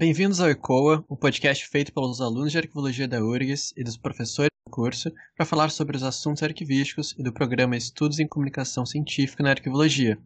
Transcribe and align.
Bem-vindos 0.00 0.40
ao 0.40 0.48
ECOA, 0.48 1.04
um 1.10 1.14
podcast 1.14 1.68
feito 1.68 1.92
pelos 1.92 2.22
alunos 2.22 2.52
de 2.52 2.56
arquivologia 2.56 3.06
da 3.06 3.22
URGS 3.22 3.74
e 3.76 3.84
dos 3.84 3.98
professores 3.98 4.48
do 4.66 4.70
curso 4.72 5.12
para 5.36 5.44
falar 5.44 5.68
sobre 5.68 5.94
os 5.94 6.02
assuntos 6.02 6.42
arquivísticos 6.42 7.14
e 7.18 7.22
do 7.22 7.30
programa 7.30 7.76
Estudos 7.76 8.18
em 8.18 8.26
Comunicação 8.26 8.86
Científica 8.86 9.42
na 9.42 9.50
Arquivologia. 9.50 10.18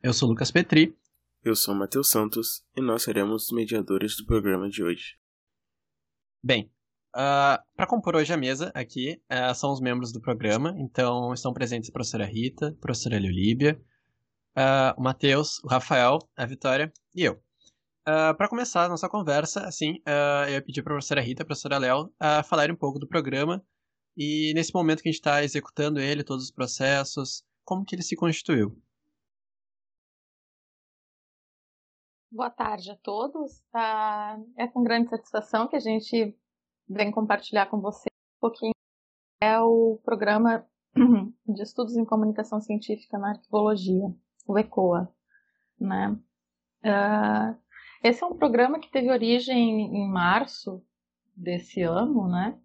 Eu 0.00 0.12
sou 0.12 0.28
Lucas 0.28 0.52
Petri. 0.52 0.96
Eu 1.42 1.56
sou 1.56 1.74
Matheus 1.74 2.08
Santos 2.08 2.62
e 2.76 2.80
nós 2.80 3.02
seremos 3.02 3.46
os 3.46 3.50
mediadores 3.50 4.16
do 4.16 4.24
programa 4.24 4.70
de 4.70 4.80
hoje. 4.80 5.23
Bem, 6.46 6.70
uh, 7.16 7.56
para 7.74 7.86
compor 7.86 8.14
hoje 8.16 8.30
a 8.30 8.36
mesa 8.36 8.70
aqui 8.74 9.18
uh, 9.32 9.54
são 9.54 9.72
os 9.72 9.80
membros 9.80 10.12
do 10.12 10.20
programa, 10.20 10.74
então 10.76 11.32
estão 11.32 11.54
presentes 11.54 11.88
a 11.88 11.92
professora 11.94 12.26
Rita, 12.26 12.68
a 12.68 12.80
professora 12.82 13.18
Leolíbia, 13.18 13.80
uh, 14.54 15.00
o 15.00 15.02
Matheus, 15.02 15.58
o 15.64 15.68
Rafael, 15.68 16.18
a 16.36 16.44
Vitória 16.44 16.92
e 17.14 17.22
eu. 17.24 17.42
para 18.04 18.46
começar 18.46 18.84
a 18.84 18.88
nossa 18.90 19.08
conversa, 19.08 19.66
assim, 19.66 20.02
eu 20.46 20.52
ia 20.52 20.60
pedir 20.60 20.82
para 20.82 20.92
a 20.92 20.96
professora 20.96 21.22
Rita 21.22 21.40
e 21.40 21.44
a 21.44 21.46
professora 21.46 21.78
Léo 21.78 22.12
uh, 22.20 22.44
falarem 22.46 22.74
um 22.74 22.78
pouco 22.78 22.98
do 22.98 23.08
programa 23.08 23.64
e 24.14 24.52
nesse 24.54 24.74
momento 24.74 25.02
que 25.02 25.08
a 25.08 25.12
gente 25.12 25.20
está 25.20 25.42
executando 25.42 25.98
ele, 25.98 26.22
todos 26.22 26.44
os 26.44 26.50
processos, 26.50 27.42
como 27.64 27.86
que 27.86 27.94
ele 27.94 28.02
se 28.02 28.16
constituiu. 28.16 28.78
Boa 32.34 32.50
tarde 32.50 32.90
a 32.90 32.96
todos. 32.96 33.62
Ah, 33.72 34.36
é 34.58 34.66
com 34.66 34.82
grande 34.82 35.08
satisfação 35.08 35.68
que 35.68 35.76
a 35.76 35.80
gente 35.80 36.36
vem 36.88 37.10
compartilhar 37.10 37.66
com 37.66 37.80
vocês 37.80 38.12
um 38.36 38.40
pouquinho 38.40 38.74
é 39.40 39.60
o 39.60 40.00
programa 40.04 40.66
de 41.46 41.62
estudos 41.62 41.96
em 41.96 42.04
comunicação 42.04 42.60
científica 42.60 43.18
na 43.18 43.30
arquivologia, 43.30 44.14
o 44.46 44.58
ECOA, 44.58 45.12
né? 45.78 46.18
Uh, 46.84 47.56
esse 48.02 48.22
é 48.22 48.26
um 48.26 48.36
programa 48.36 48.78
que 48.78 48.90
teve 48.90 49.10
origem 49.10 49.80
em 49.80 50.08
março 50.08 50.84
desse 51.36 51.82
ano, 51.82 52.28
né? 52.28 52.58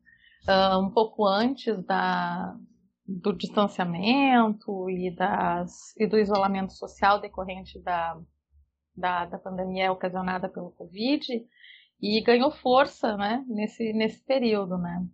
Uh, 0.47 0.79
um 0.79 0.89
pouco 0.89 1.25
antes 1.25 1.81
da, 1.85 2.57
do 3.05 3.33
distanciamento 3.33 4.89
e, 4.89 5.11
das, 5.15 5.95
e 5.97 6.07
do 6.07 6.17
isolamento 6.17 6.73
social 6.73 7.19
decorrente 7.19 7.79
da 7.79 8.19
da, 8.99 9.25
da 9.25 9.39
pandemia 9.39 9.91
ocasionada 9.91 10.49
pelo 10.49 10.71
Covid 10.71 11.25
e 12.01 12.21
ganhou 12.21 12.51
força 12.51 13.17
né, 13.17 13.43
nesse, 13.47 13.93
nesse 13.93 14.23
período. 14.23 14.77
Né. 14.77 15.05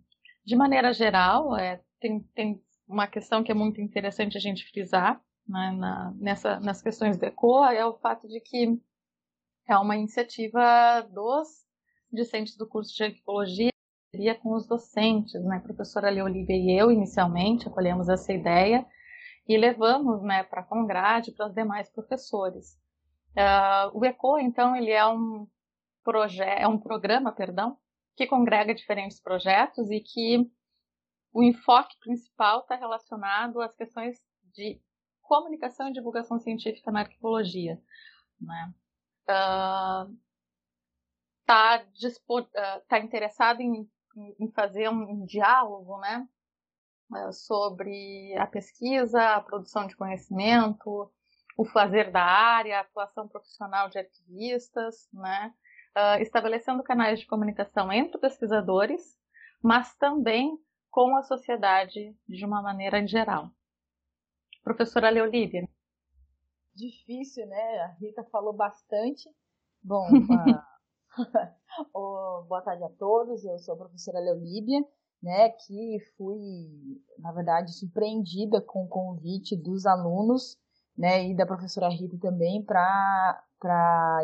De 0.44 0.54
maneira 0.56 0.92
geral, 0.92 1.56
é, 1.56 1.80
tem, 2.00 2.20
tem 2.34 2.62
uma 2.88 3.06
questão 3.06 3.42
que 3.42 3.50
é 3.50 3.54
muito 3.54 3.80
interessante 3.80 4.36
a 4.36 4.40
gente 4.40 4.68
frisar 4.70 5.20
né, 5.48 5.72
na, 5.76 6.14
nessa, 6.16 6.60
nas 6.60 6.82
questões 6.82 7.16
do 7.16 7.24
ECOA, 7.24 7.74
é 7.74 7.84
o 7.84 7.98
fato 7.98 8.28
de 8.28 8.40
que 8.40 8.78
é 9.68 9.76
uma 9.76 9.96
iniciativa 9.96 11.02
dos 11.12 11.66
discentes 12.12 12.56
do 12.56 12.68
curso 12.68 12.94
de 12.94 13.04
arqueologia 13.04 13.70
com 14.40 14.54
os 14.54 14.66
docentes, 14.66 15.34
né, 15.44 15.56
a 15.56 15.60
professora 15.60 16.08
Leolívia 16.08 16.56
e 16.56 16.78
eu, 16.78 16.90
inicialmente, 16.90 17.68
acolhemos 17.68 18.08
essa 18.08 18.32
ideia 18.32 18.86
e 19.48 19.56
levamos 19.56 20.22
né, 20.22 20.42
para 20.42 20.60
a 20.60 20.64
Congrade, 20.64 21.32
para 21.32 21.48
os 21.48 21.54
demais 21.54 21.90
professores. 21.90 22.78
Uh, 23.36 23.98
o 23.98 24.04
ECO, 24.04 24.38
então, 24.38 24.74
ele 24.74 24.90
é 24.90 25.06
um, 25.06 25.46
é 26.44 26.66
um 26.66 26.78
programa, 26.78 27.32
perdão, 27.32 27.78
que 28.16 28.26
congrega 28.26 28.74
diferentes 28.74 29.20
projetos 29.20 29.90
e 29.90 30.00
que 30.00 30.50
o 31.32 31.42
enfoque 31.42 31.98
principal 32.00 32.60
está 32.60 32.76
relacionado 32.76 33.60
às 33.60 33.74
questões 33.74 34.18
de 34.54 34.80
comunicação 35.20 35.88
e 35.88 35.92
divulgação 35.92 36.38
científica 36.38 36.90
na 36.90 37.00
arqueologia. 37.00 37.80
Né? 38.40 38.74
Uh, 39.28 40.16
tá, 41.44 41.84
uh, 41.84 42.80
tá 42.88 42.98
interessado 42.98 43.60
em, 43.60 43.86
em 44.40 44.50
fazer 44.52 44.88
um 44.88 45.26
diálogo 45.26 45.98
né, 45.98 46.26
uh, 47.10 47.32
sobre 47.32 48.34
a 48.38 48.46
pesquisa, 48.46 49.34
a 49.34 49.40
produção 49.42 49.86
de 49.86 49.96
conhecimento, 49.96 51.12
o 51.56 51.64
fazer 51.64 52.10
da 52.10 52.22
área, 52.22 52.78
a 52.78 52.82
atuação 52.82 53.26
profissional 53.28 53.88
de 53.88 53.98
arquivistas, 53.98 55.08
né? 55.12 55.54
Uh, 55.96 56.20
estabelecendo 56.20 56.82
canais 56.82 57.20
de 57.20 57.26
comunicação 57.26 57.90
entre 57.90 58.18
pesquisadores, 58.18 59.16
mas 59.62 59.94
também 59.96 60.58
com 60.90 61.16
a 61.16 61.22
sociedade 61.22 62.14
de 62.28 62.44
uma 62.44 62.60
maneira 62.60 63.06
geral. 63.06 63.50
Professora 64.62 65.08
Leolívia. 65.08 65.66
Difícil, 66.74 67.46
né? 67.46 67.78
A 67.80 67.86
Rita 67.98 68.22
falou 68.24 68.52
bastante. 68.52 69.30
Bom, 69.82 70.06
uh, 71.94 72.44
boa 72.46 72.60
tarde 72.62 72.84
a 72.84 72.90
todos. 72.90 73.44
Eu 73.44 73.58
sou 73.58 73.74
a 73.74 73.78
professora 73.78 74.20
Leolíbia, 74.20 74.84
né, 75.22 75.48
que 75.50 75.98
fui, 76.16 77.00
na 77.18 77.32
verdade, 77.32 77.72
surpreendida 77.72 78.60
com 78.60 78.84
o 78.84 78.88
convite 78.88 79.56
dos 79.56 79.86
alunos 79.86 80.58
né, 80.96 81.26
e 81.26 81.34
da 81.34 81.46
professora 81.46 81.88
Rita 81.88 82.18
também 82.18 82.62
para 82.62 83.44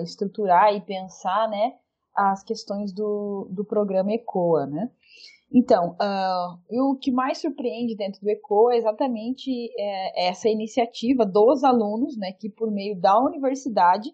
estruturar 0.02 0.74
e 0.74 0.80
pensar, 0.80 1.48
né, 1.48 1.74
as 2.14 2.42
questões 2.42 2.92
do, 2.92 3.48
do 3.50 3.64
programa 3.64 4.12
ECOA, 4.12 4.66
né. 4.66 4.90
Então, 5.54 5.96
uh, 6.00 6.90
o 6.90 6.96
que 6.96 7.12
mais 7.12 7.38
surpreende 7.38 7.94
dentro 7.94 8.22
do 8.22 8.30
ECOA 8.30 8.72
é 8.72 8.78
exatamente 8.78 9.50
é, 9.78 10.28
essa 10.28 10.48
iniciativa 10.48 11.26
dos 11.26 11.62
alunos, 11.62 12.16
né, 12.16 12.32
que 12.32 12.48
por 12.48 12.70
meio 12.70 12.98
da 12.98 13.18
universidade 13.20 14.10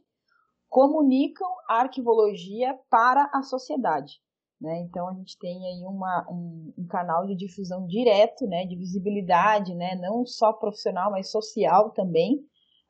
comunicam 0.69 1.49
a 1.69 1.81
arquivologia 1.81 2.77
para 2.91 3.31
a 3.33 3.43
sociedade. 3.43 4.21
Né? 4.61 4.81
Então 4.81 5.09
a 5.09 5.15
gente 5.15 5.39
tem 5.39 5.65
aí 5.65 5.85
uma, 5.85 6.27
um, 6.29 6.73
um, 6.77 6.87
canal 6.87 7.25
de 7.25 7.37
difusão 7.37 7.87
direto, 7.87 8.45
né, 8.47 8.67
de 8.67 8.77
visibilidade, 8.77 9.75
né, 9.75 9.95
não 9.95 10.27
só 10.27 10.53
profissional, 10.53 11.13
mas 11.13 11.31
social 11.31 11.91
também, 11.91 12.41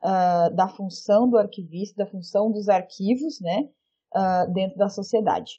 uh, 0.03 0.55
da 0.55 0.69
função 0.69 1.29
do 1.29 1.37
arquivista, 1.37 2.05
da 2.05 2.11
função 2.11 2.51
dos 2.51 2.69
arquivos, 2.69 3.41
né, 3.41 3.69
uh, 4.15 4.53
dentro 4.53 4.77
da 4.77 4.89
sociedade. 4.89 5.53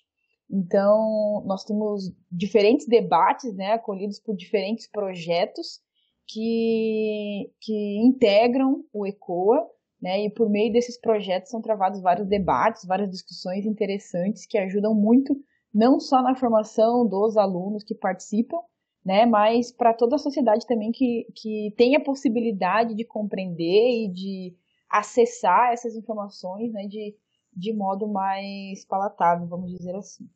Então, 0.51 1.43
nós 1.45 1.63
temos 1.63 2.11
diferentes 2.31 2.87
debates, 2.87 3.55
né, 3.55 3.73
acolhidos 3.73 4.19
por 4.19 4.35
diferentes 4.35 4.89
projetos 4.89 5.79
que, 6.27 7.51
que 7.61 7.97
integram 8.03 8.83
o 8.91 9.05
ECOA, 9.05 9.67
né, 10.01 10.25
e 10.25 10.29
por 10.29 10.49
meio 10.49 10.71
desses 10.71 10.99
projetos 10.99 11.51
são 11.51 11.61
travados 11.61 12.01
vários 12.01 12.27
debates, 12.27 12.85
várias 12.85 13.11
discussões 13.11 13.65
interessantes 13.65 14.45
que 14.45 14.57
ajudam 14.57 14.95
muito 14.95 15.35
não 15.73 15.99
só 15.99 16.21
na 16.21 16.35
formação 16.35 17.07
dos 17.07 17.37
alunos 17.37 17.83
que 17.83 17.93
participam, 17.93 18.57
né, 19.05 19.25
mas 19.25 19.71
para 19.71 19.93
toda 19.93 20.15
a 20.15 20.19
sociedade 20.19 20.65
também 20.67 20.91
que, 20.91 21.27
que 21.35 21.73
tem 21.77 21.95
a 21.95 22.03
possibilidade 22.03 22.93
de 22.93 23.05
compreender 23.05 24.05
e 24.05 24.07
de 24.11 24.55
acessar 24.89 25.71
essas 25.71 25.95
informações 25.95 26.71
né, 26.73 26.87
de, 26.87 27.15
de 27.55 27.73
modo 27.73 28.07
mais 28.07 28.85
palatável, 28.85 29.47
vamos 29.47 29.71
dizer 29.71 29.95
assim. 29.95 30.27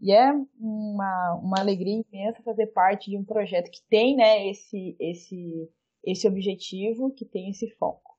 E 0.00 0.12
é 0.12 0.32
uma, 0.58 1.40
uma 1.40 1.60
alegria 1.60 2.02
imensa 2.12 2.42
fazer 2.42 2.66
parte 2.68 3.08
de 3.08 3.16
um 3.16 3.24
projeto 3.24 3.70
que 3.70 3.80
tem 3.88 4.16
né, 4.16 4.48
esse, 4.48 4.96
esse, 4.98 5.70
esse 6.04 6.26
objetivo, 6.26 7.12
que 7.12 7.24
tem 7.24 7.50
esse 7.50 7.70
foco. 7.76 8.11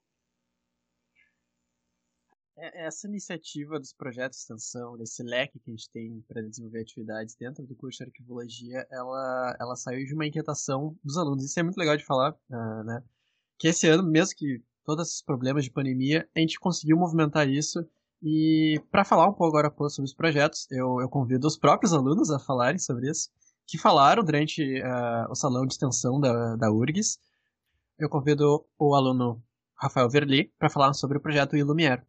É, 2.55 2.85
essa 2.85 3.07
iniciativa 3.07 3.79
dos 3.79 3.93
projetos 3.93 4.37
de 4.37 4.43
extensão, 4.43 4.95
desse 4.95 5.23
leque 5.23 5.59
que 5.59 5.71
a 5.71 5.73
gente 5.73 5.89
tem 5.89 6.21
para 6.27 6.41
desenvolver 6.41 6.81
atividades 6.81 7.35
dentro 7.35 7.65
do 7.65 7.75
curso 7.75 7.97
de 7.99 8.05
arquivologia, 8.05 8.85
ela, 8.91 9.57
ela 9.59 9.75
saiu 9.75 10.05
de 10.05 10.13
uma 10.13 10.25
inquietação 10.25 10.95
dos 11.03 11.17
alunos. 11.17 11.43
Isso 11.43 11.59
é 11.59 11.63
muito 11.63 11.77
legal 11.77 11.97
de 11.97 12.05
falar, 12.05 12.31
uh, 12.31 12.83
né? 12.83 13.03
Que 13.57 13.69
esse 13.69 13.87
ano, 13.87 14.03
mesmo 14.03 14.35
que 14.35 14.63
todos 14.85 15.07
esses 15.07 15.21
problemas 15.21 15.63
de 15.63 15.71
pandemia, 15.71 16.29
a 16.35 16.39
gente 16.39 16.59
conseguiu 16.59 16.97
movimentar 16.97 17.49
isso. 17.49 17.83
E 18.21 18.79
para 18.91 19.03
falar 19.03 19.27
um 19.27 19.33
pouco 19.33 19.57
agora 19.57 19.73
sobre 19.89 20.07
os 20.07 20.13
projetos, 20.13 20.67
eu, 20.71 21.01
eu 21.01 21.09
convido 21.09 21.47
os 21.47 21.57
próprios 21.57 21.93
alunos 21.93 22.29
a 22.29 22.39
falarem 22.39 22.79
sobre 22.79 23.09
isso, 23.09 23.29
que 23.65 23.77
falaram 23.77 24.23
durante 24.23 24.61
uh, 24.81 25.29
o 25.29 25.35
salão 25.35 25.65
de 25.65 25.73
extensão 25.73 26.19
da, 26.19 26.55
da 26.55 26.71
URGS. 26.71 27.19
Eu 27.97 28.09
convido 28.09 28.65
o 28.77 28.93
aluno 28.93 29.43
Rafael 29.75 30.09
Verli 30.09 30.53
para 30.59 30.69
falar 30.69 30.93
sobre 30.93 31.17
o 31.17 31.21
projeto 31.21 31.57
Ilumier. 31.57 32.05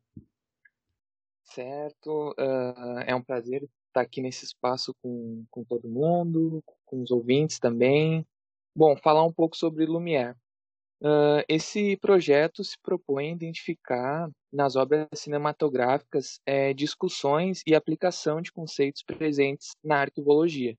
Certo, 1.44 2.30
uh, 2.38 3.00
é 3.06 3.14
um 3.14 3.22
prazer 3.22 3.62
estar 3.88 4.00
aqui 4.00 4.20
nesse 4.20 4.44
espaço 4.44 4.94
com, 5.00 5.44
com 5.50 5.62
todo 5.62 5.88
mundo, 5.88 6.62
com 6.84 7.02
os 7.02 7.10
ouvintes 7.10 7.58
também. 7.58 8.26
Bom, 8.76 8.96
falar 8.96 9.24
um 9.24 9.32
pouco 9.32 9.56
sobre 9.56 9.86
Lumière. 9.86 10.36
Uh, 11.00 11.44
esse 11.48 11.96
projeto 11.98 12.64
se 12.64 12.76
propõe 12.82 13.28
a 13.28 13.32
identificar 13.32 14.30
nas 14.52 14.74
obras 14.74 15.06
cinematográficas 15.14 16.40
é, 16.46 16.72
discussões 16.72 17.62
e 17.66 17.74
aplicação 17.74 18.40
de 18.40 18.50
conceitos 18.50 19.02
presentes 19.02 19.76
na 19.84 20.00
arquivologia. 20.00 20.74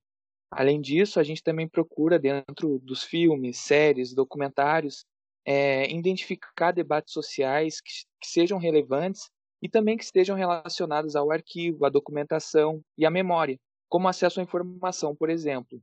Além 0.50 0.82
disso, 0.82 1.20
a 1.20 1.24
gente 1.24 1.44
também 1.44 1.68
procura, 1.68 2.18
dentro 2.18 2.80
dos 2.80 3.04
filmes, 3.04 3.60
séries, 3.60 4.14
documentários, 4.14 5.06
é, 5.46 5.90
identificar 5.92 6.72
debates 6.72 7.14
sociais 7.14 7.80
que, 7.80 7.92
que 8.20 8.28
sejam 8.28 8.58
relevantes 8.58 9.30
e 9.66 9.70
também 9.70 9.98
que 9.98 10.04
estejam 10.04 10.38
relacionados 10.38 11.16
ao 11.16 11.32
arquivo, 11.32 11.88
à 11.88 11.90
documentação 11.90 12.84
e 12.96 13.04
à 13.04 13.10
memória, 13.10 13.60
como 13.90 14.08
acesso 14.08 14.40
à 14.40 14.44
informação, 14.44 15.16
por 15.16 15.28
exemplo. 15.28 15.82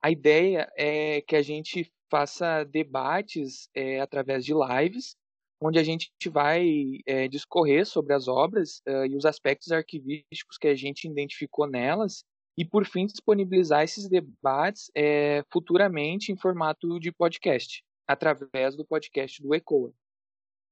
A 0.00 0.08
ideia 0.08 0.70
é 0.76 1.20
que 1.20 1.34
a 1.34 1.42
gente 1.42 1.92
faça 2.08 2.62
debates 2.62 3.68
é, 3.74 4.00
através 4.00 4.44
de 4.44 4.52
lives, 4.54 5.16
onde 5.60 5.80
a 5.80 5.82
gente 5.82 6.12
vai 6.30 7.00
é, 7.06 7.26
discorrer 7.26 7.84
sobre 7.86 8.14
as 8.14 8.28
obras 8.28 8.80
uh, 8.86 9.04
e 9.04 9.16
os 9.16 9.24
aspectos 9.24 9.72
arquivísticos 9.72 10.56
que 10.56 10.68
a 10.68 10.76
gente 10.76 11.08
identificou 11.08 11.66
nelas, 11.66 12.22
e 12.56 12.64
por 12.64 12.86
fim 12.86 13.06
disponibilizar 13.06 13.82
esses 13.82 14.08
debates 14.08 14.92
é, 14.94 15.42
futuramente 15.50 16.30
em 16.30 16.36
formato 16.36 17.00
de 17.00 17.10
podcast, 17.10 17.82
através 18.06 18.76
do 18.76 18.86
podcast 18.86 19.42
do 19.42 19.52
ECOA. 19.56 19.92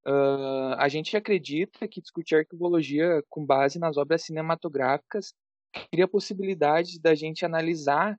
Uh, 0.07 0.75
a 0.77 0.89
gente 0.89 1.17
acredita 1.17 1.89
que 1.89 2.01
discutir 2.01 2.37
arquivologia 2.37 3.23
com 3.29 3.45
base 3.45 3.79
nas 3.79 3.97
obras 3.97 4.23
cinematográficas 4.23 5.33
cria 5.91 6.05
a 6.05 6.09
possibilidade 6.09 7.01
da 7.01 7.15
gente 7.15 7.45
analisar 7.45 8.17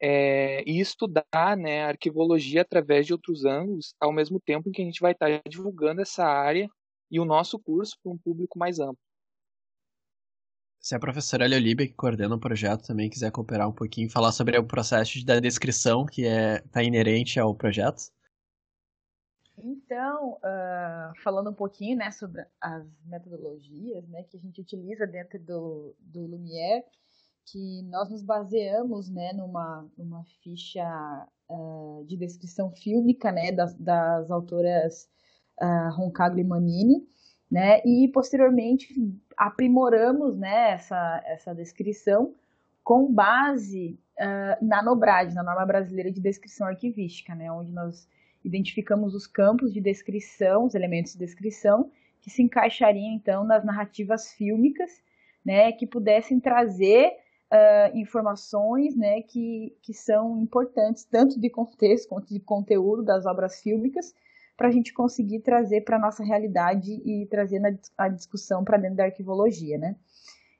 é, 0.00 0.62
e 0.68 0.80
estudar 0.80 1.56
né, 1.56 1.84
a 1.84 1.88
arquivologia 1.88 2.62
através 2.62 3.06
de 3.06 3.12
outros 3.12 3.44
ângulos, 3.44 3.94
ao 4.00 4.12
mesmo 4.12 4.40
tempo 4.40 4.70
que 4.70 4.82
a 4.82 4.84
gente 4.84 5.00
vai 5.00 5.12
estar 5.12 5.40
divulgando 5.48 6.00
essa 6.00 6.24
área 6.24 6.68
e 7.10 7.18
o 7.18 7.24
nosso 7.24 7.58
curso 7.58 7.96
para 8.02 8.12
um 8.12 8.18
público 8.18 8.58
mais 8.58 8.78
amplo. 8.78 8.98
Se 10.80 10.94
a 10.94 11.00
professora 11.00 11.46
Leolíbia, 11.46 11.86
que 11.86 11.94
coordena 11.94 12.36
o 12.36 12.40
projeto, 12.40 12.86
também 12.86 13.10
quiser 13.10 13.32
cooperar 13.32 13.68
um 13.68 13.72
pouquinho, 13.72 14.08
falar 14.08 14.30
sobre 14.30 14.56
o 14.56 14.64
processo 14.64 15.24
da 15.24 15.40
descrição 15.40 16.06
que 16.06 16.22
está 16.22 16.40
é, 16.40 16.58
tá 16.70 16.82
inerente 16.82 17.40
ao 17.40 17.54
projeto. 17.54 18.02
Então, 19.62 20.34
uh, 20.34 21.22
falando 21.22 21.50
um 21.50 21.54
pouquinho 21.54 21.96
né, 21.96 22.10
sobre 22.10 22.44
as 22.60 22.86
metodologias 23.04 24.06
né, 24.08 24.22
que 24.24 24.36
a 24.36 24.40
gente 24.40 24.60
utiliza 24.60 25.06
dentro 25.06 25.38
do, 25.38 25.94
do 26.00 26.26
Lumière, 26.26 26.84
que 27.44 27.82
nós 27.84 28.10
nos 28.10 28.22
baseamos 28.22 29.08
né, 29.08 29.32
numa, 29.32 29.88
numa 29.96 30.24
ficha 30.42 30.84
uh, 31.48 32.04
de 32.06 32.16
descrição 32.16 32.70
fílmica 32.70 33.32
né, 33.32 33.52
das, 33.52 33.74
das 33.74 34.30
autoras 34.30 35.08
uh, 35.60 36.38
e 36.38 36.44
Manini, 36.44 37.06
né, 37.50 37.80
e 37.84 38.08
posteriormente 38.12 38.94
aprimoramos 39.36 40.36
né, 40.36 40.72
essa, 40.72 41.22
essa 41.24 41.54
descrição 41.54 42.34
com 42.84 43.12
base 43.12 43.98
uh, 44.18 44.64
na 44.64 44.82
NOBRAD, 44.82 45.34
na 45.34 45.42
Norma 45.42 45.64
Brasileira 45.64 46.12
de 46.12 46.20
Descrição 46.20 46.66
Arquivística, 46.66 47.34
né, 47.34 47.50
onde 47.50 47.72
nós 47.72 48.06
identificamos 48.44 49.14
os 49.14 49.26
campos 49.26 49.72
de 49.72 49.80
descrição, 49.80 50.64
os 50.64 50.74
elementos 50.74 51.12
de 51.12 51.18
descrição, 51.18 51.90
que 52.20 52.30
se 52.30 52.42
encaixariam 52.42 53.12
então 53.12 53.44
nas 53.44 53.64
narrativas 53.64 54.32
fílmicas, 54.32 55.02
né, 55.44 55.72
que 55.72 55.86
pudessem 55.86 56.40
trazer 56.40 57.12
uh, 57.52 57.96
informações 57.96 58.96
né, 58.96 59.22
que, 59.22 59.76
que 59.82 59.94
são 59.94 60.38
importantes, 60.38 61.04
tanto 61.04 61.40
de 61.40 61.48
contexto 61.48 62.08
quanto 62.08 62.32
de 62.32 62.40
conteúdo 62.40 63.02
das 63.02 63.26
obras 63.26 63.60
fílmicas, 63.60 64.14
para 64.56 64.68
a 64.68 64.70
gente 64.72 64.92
conseguir 64.92 65.40
trazer 65.40 65.82
para 65.82 65.96
a 65.96 66.00
nossa 66.00 66.24
realidade 66.24 66.90
e 67.04 67.26
trazer 67.26 67.60
na, 67.60 67.72
a 67.96 68.08
discussão 68.08 68.64
para 68.64 68.76
dentro 68.76 68.96
da 68.96 69.04
arquivologia, 69.04 69.78
né? 69.78 69.94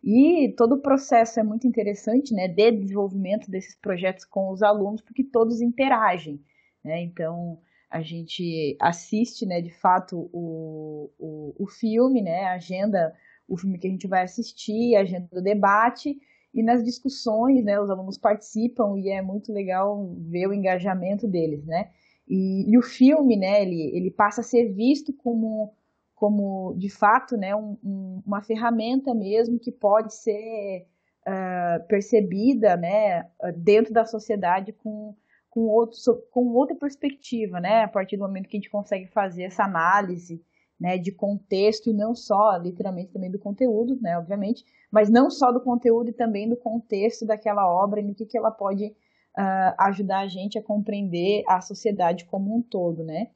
E 0.02 0.54
todo 0.56 0.76
o 0.76 0.80
processo 0.80 1.40
é 1.40 1.42
muito 1.42 1.66
interessante, 1.66 2.32
né, 2.32 2.46
de 2.46 2.70
desenvolvimento 2.70 3.50
desses 3.50 3.74
projetos 3.74 4.24
com 4.24 4.50
os 4.52 4.62
alunos, 4.62 5.02
porque 5.02 5.24
todos 5.24 5.60
interagem, 5.60 6.40
né? 6.84 7.02
Então, 7.02 7.58
a 7.90 8.02
gente 8.02 8.76
assiste, 8.80 9.46
né, 9.46 9.60
de 9.60 9.70
fato, 9.70 10.28
o, 10.32 11.10
o, 11.18 11.54
o 11.58 11.66
filme, 11.66 12.20
né, 12.20 12.44
agenda, 12.46 13.14
o 13.48 13.56
filme 13.56 13.78
que 13.78 13.86
a 13.86 13.90
gente 13.90 14.06
vai 14.06 14.22
assistir, 14.22 14.94
a 14.94 15.00
agenda 15.00 15.28
do 15.32 15.42
debate, 15.42 16.18
e 16.52 16.62
nas 16.62 16.84
discussões, 16.84 17.64
né, 17.64 17.80
os 17.80 17.90
alunos 17.90 18.18
participam 18.18 18.98
e 18.98 19.10
é 19.10 19.22
muito 19.22 19.52
legal 19.52 20.14
ver 20.18 20.46
o 20.48 20.52
engajamento 20.52 21.26
deles, 21.26 21.64
né? 21.64 21.90
E, 22.26 22.70
e 22.70 22.76
o 22.76 22.82
filme, 22.82 23.36
né, 23.36 23.62
ele, 23.62 23.96
ele 23.96 24.10
passa 24.10 24.40
a 24.40 24.44
ser 24.44 24.72
visto 24.72 25.12
como, 25.12 25.72
como 26.14 26.74
de 26.76 26.90
fato, 26.90 27.36
né, 27.36 27.54
um, 27.54 27.76
um, 27.82 28.22
uma 28.26 28.42
ferramenta 28.42 29.14
mesmo 29.14 29.58
que 29.58 29.72
pode 29.72 30.14
ser 30.14 30.86
uh, 31.26 31.86
percebida, 31.86 32.76
né, 32.76 33.28
dentro 33.56 33.94
da 33.94 34.04
sociedade 34.04 34.72
com, 34.72 35.14
com, 35.50 35.60
outro, 35.60 35.98
com 36.30 36.46
outra 36.54 36.76
perspectiva, 36.76 37.60
né, 37.60 37.84
a 37.84 37.88
partir 37.88 38.16
do 38.16 38.22
momento 38.22 38.48
que 38.48 38.56
a 38.56 38.60
gente 38.60 38.70
consegue 38.70 39.06
fazer 39.08 39.44
essa 39.44 39.64
análise, 39.64 40.42
né, 40.80 40.96
de 40.96 41.10
contexto 41.10 41.90
e 41.90 41.92
não 41.92 42.14
só, 42.14 42.56
literalmente, 42.56 43.12
também 43.12 43.30
do 43.30 43.38
conteúdo, 43.38 43.98
né, 44.00 44.16
obviamente, 44.16 44.64
mas 44.90 45.10
não 45.10 45.30
só 45.30 45.50
do 45.50 45.60
conteúdo 45.60 46.10
e 46.10 46.12
também 46.12 46.48
do 46.48 46.56
contexto 46.56 47.26
daquela 47.26 47.68
obra 47.68 48.00
e 48.00 48.04
no 48.04 48.14
que, 48.14 48.26
que 48.26 48.38
ela 48.38 48.50
pode 48.50 48.86
uh, 48.86 49.74
ajudar 49.78 50.20
a 50.20 50.28
gente 50.28 50.58
a 50.58 50.62
compreender 50.62 51.42
a 51.48 51.60
sociedade 51.60 52.24
como 52.26 52.56
um 52.56 52.62
todo, 52.62 53.02
né. 53.02 53.28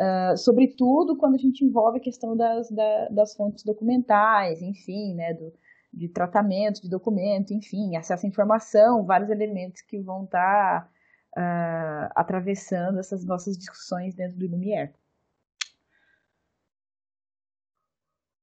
Uh, 0.00 0.36
sobretudo 0.36 1.16
quando 1.16 1.34
a 1.34 1.38
gente 1.38 1.64
envolve 1.64 1.98
a 1.98 2.00
questão 2.00 2.36
das, 2.36 2.70
da, 2.70 3.08
das 3.08 3.34
fontes 3.34 3.64
documentais, 3.64 4.62
enfim, 4.62 5.14
né, 5.14 5.34
do, 5.34 5.52
de 5.92 6.08
tratamento 6.08 6.82
de 6.82 6.88
documento, 6.88 7.52
enfim, 7.52 7.96
acesso 7.96 8.26
à 8.26 8.28
informação, 8.28 9.04
vários 9.04 9.30
elementos 9.30 9.82
que 9.82 9.98
vão 9.98 10.24
estar 10.24 10.82
tá, 10.82 10.90
uh, 11.36 12.10
atravessando 12.14 12.98
essas 12.98 13.24
nossas 13.24 13.56
discussões 13.56 14.14
dentro 14.14 14.36
do 14.36 14.48
Lumière. 14.48 14.92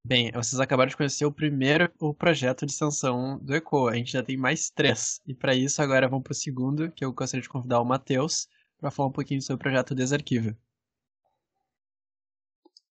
Bem, 0.07 0.31
vocês 0.31 0.59
acabaram 0.59 0.89
de 0.89 0.95
conhecer 0.95 1.25
o 1.25 1.31
primeiro 1.31 1.91
o 1.99 2.13
projeto 2.13 2.63
de 2.63 2.71
extensão 2.71 3.39
do 3.39 3.55
ECO. 3.55 3.87
A 3.87 3.95
gente 3.95 4.11
já 4.11 4.21
tem 4.21 4.37
mais 4.37 4.69
três. 4.69 5.19
E 5.25 5.33
para 5.33 5.55
isso, 5.55 5.81
agora 5.81 6.07
vamos 6.07 6.23
para 6.23 6.31
o 6.31 6.35
segundo, 6.35 6.91
que 6.91 7.03
eu 7.03 7.11
gostaria 7.11 7.41
de 7.41 7.49
convidar 7.49 7.81
o 7.81 7.85
Matheus 7.85 8.47
para 8.79 8.91
falar 8.91 9.09
um 9.09 9.11
pouquinho 9.11 9.41
sobre 9.41 9.55
o 9.55 9.63
projeto 9.63 9.95
Desarquiva. 9.95 10.55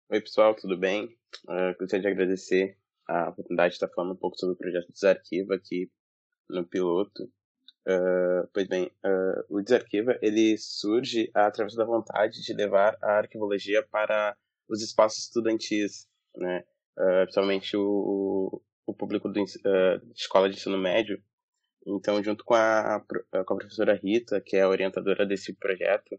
Oi, 0.08 0.20
pessoal, 0.20 0.56
tudo 0.56 0.76
bem? 0.76 1.16
Uh, 1.44 1.78
gostaria 1.78 2.00
de 2.00 2.08
agradecer 2.08 2.76
a 3.06 3.28
oportunidade 3.28 3.70
de 3.70 3.76
estar 3.76 3.88
falando 3.94 4.14
um 4.14 4.16
pouco 4.18 4.36
sobre 4.36 4.54
o 4.54 4.58
projeto 4.58 4.90
Desarquiva 4.92 5.54
aqui 5.54 5.88
no 6.48 6.66
piloto. 6.66 7.30
Uh, 7.86 8.48
pois 8.54 8.66
bem, 8.66 8.90
uh, 9.04 9.44
o 9.56 9.60
Desarquiva 9.60 10.18
ele 10.22 10.56
surge 10.56 11.30
através 11.34 11.74
da 11.74 11.84
vontade 11.84 12.42
de 12.42 12.54
levar 12.54 12.96
a 13.02 13.18
arquivologia 13.18 13.82
para 13.82 14.34
os 14.68 14.82
espaços 14.82 15.24
estudantis, 15.24 16.08
né? 16.34 16.64
uh, 16.98 17.24
principalmente 17.24 17.76
o, 17.76 18.62
o 18.86 18.94
público 18.94 19.28
da 19.28 19.42
uh, 19.42 20.12
escola 20.14 20.48
de 20.48 20.56
ensino 20.56 20.78
médio. 20.78 21.22
Então, 21.86 22.22
junto 22.24 22.42
com 22.42 22.54
a, 22.54 23.04
com 23.46 23.54
a 23.54 23.58
professora 23.58 24.00
Rita, 24.02 24.40
que 24.40 24.56
é 24.56 24.62
a 24.62 24.68
orientadora 24.70 25.26
desse 25.26 25.54
projeto, 25.54 26.18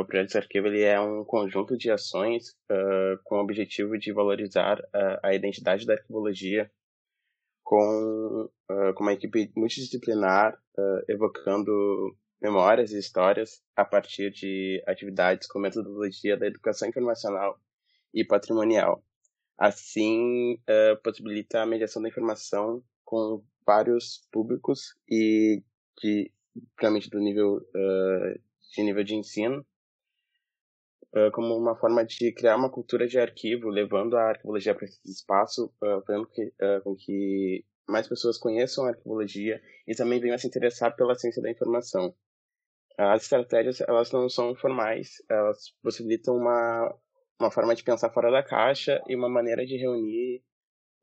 o 0.00 0.04
projeto 0.04 0.34
Arquivo 0.34 0.66
ele 0.66 0.82
é 0.82 1.00
um 1.00 1.24
conjunto 1.24 1.78
de 1.78 1.92
ações 1.92 2.56
com 3.22 3.36
o 3.36 3.40
objetivo 3.40 3.96
de 3.96 4.12
valorizar 4.12 4.82
a 5.22 5.32
identidade 5.32 5.86
da 5.86 5.92
arquivologia 5.92 6.68
com, 7.70 8.50
com 8.96 9.02
uma 9.04 9.12
equipe 9.12 9.52
multidisciplinar, 9.54 10.58
evocando 11.08 11.70
memórias 12.42 12.90
e 12.90 12.98
histórias 12.98 13.62
a 13.76 13.84
partir 13.84 14.32
de 14.32 14.82
atividades 14.88 15.46
com 15.46 15.60
metodologia 15.60 16.36
da 16.36 16.48
educação 16.48 16.88
informacional 16.88 17.60
e 18.12 18.24
patrimonial. 18.24 19.04
Assim, 19.56 20.54
uh, 20.54 21.00
possibilita 21.04 21.60
a 21.60 21.66
mediação 21.66 22.02
da 22.02 22.08
informação 22.08 22.82
com 23.04 23.44
vários 23.64 24.26
públicos 24.32 24.96
e 25.08 25.62
de, 26.02 26.32
realmente 26.76 27.08
do 27.08 27.20
nível 27.20 27.58
uh, 27.58 28.40
de 28.74 28.82
nível 28.82 29.04
de 29.04 29.14
ensino, 29.14 29.64
uh, 31.14 31.30
como 31.32 31.56
uma 31.56 31.76
forma 31.76 32.04
de 32.04 32.32
criar 32.32 32.56
uma 32.56 32.70
cultura 32.70 33.06
de 33.06 33.18
arquivo, 33.18 33.68
levando 33.68 34.16
a 34.16 34.30
arquivologia 34.30 34.74
para 34.74 34.84
esse 34.84 35.00
espaço, 35.10 35.72
fazendo 36.06 36.26
que, 36.28 36.52
com 36.84 36.94
que 36.96 37.64
mais 37.88 38.08
pessoas 38.08 38.38
conheçam 38.38 38.84
a 38.84 38.90
arquivologia 38.90 39.60
e 39.86 39.94
também 39.94 40.20
venham 40.20 40.34
a 40.34 40.38
se 40.38 40.46
interessar 40.46 40.94
pela 40.94 41.14
ciência 41.14 41.42
da 41.42 41.50
informação. 41.50 42.14
As 42.96 43.22
estratégias, 43.22 43.80
elas 43.80 44.12
não 44.12 44.28
são 44.28 44.54
formais, 44.54 45.14
elas 45.28 45.74
possibilitam 45.82 46.36
uma 46.36 46.94
uma 47.40 47.50
forma 47.50 47.74
de 47.74 47.82
pensar 47.82 48.10
fora 48.10 48.30
da 48.30 48.42
caixa 48.42 49.02
e 49.08 49.16
uma 49.16 49.28
maneira 49.28 49.64
de 49.64 49.76
reunir 49.76 50.42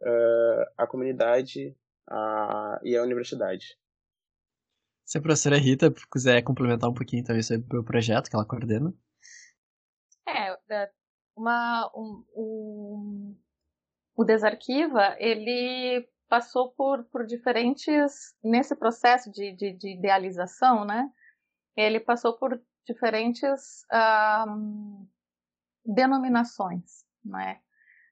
uh, 0.01 0.71
a 0.77 0.85
comunidade 0.85 1.75
a, 2.07 2.79
e 2.83 2.95
a 2.95 3.01
universidade. 3.01 3.77
Se 5.03 5.17
a 5.17 5.21
professora 5.21 5.57
Rita 5.57 5.91
quiser 6.11 6.41
complementar 6.43 6.89
um 6.89 6.93
pouquinho 6.93 7.23
também 7.23 7.41
sobre 7.41 7.77
o 7.77 7.83
projeto 7.83 8.29
que 8.29 8.35
ela 8.35 8.45
coordena. 8.45 8.93
Uma, 11.35 11.91
um, 11.95 12.25
um, 12.35 13.37
o 14.15 14.23
Desarquiva, 14.23 15.15
ele 15.19 16.07
passou 16.27 16.71
por, 16.71 17.03
por 17.05 17.25
diferentes, 17.25 18.35
nesse 18.43 18.75
processo 18.75 19.31
de, 19.31 19.55
de, 19.55 19.73
de 19.73 19.97
idealização, 19.97 20.83
né, 20.83 21.09
ele 21.75 21.99
passou 21.99 22.37
por 22.37 22.59
diferentes 22.85 23.85
um, 24.47 25.07
denominações, 25.85 27.05
né, 27.23 27.61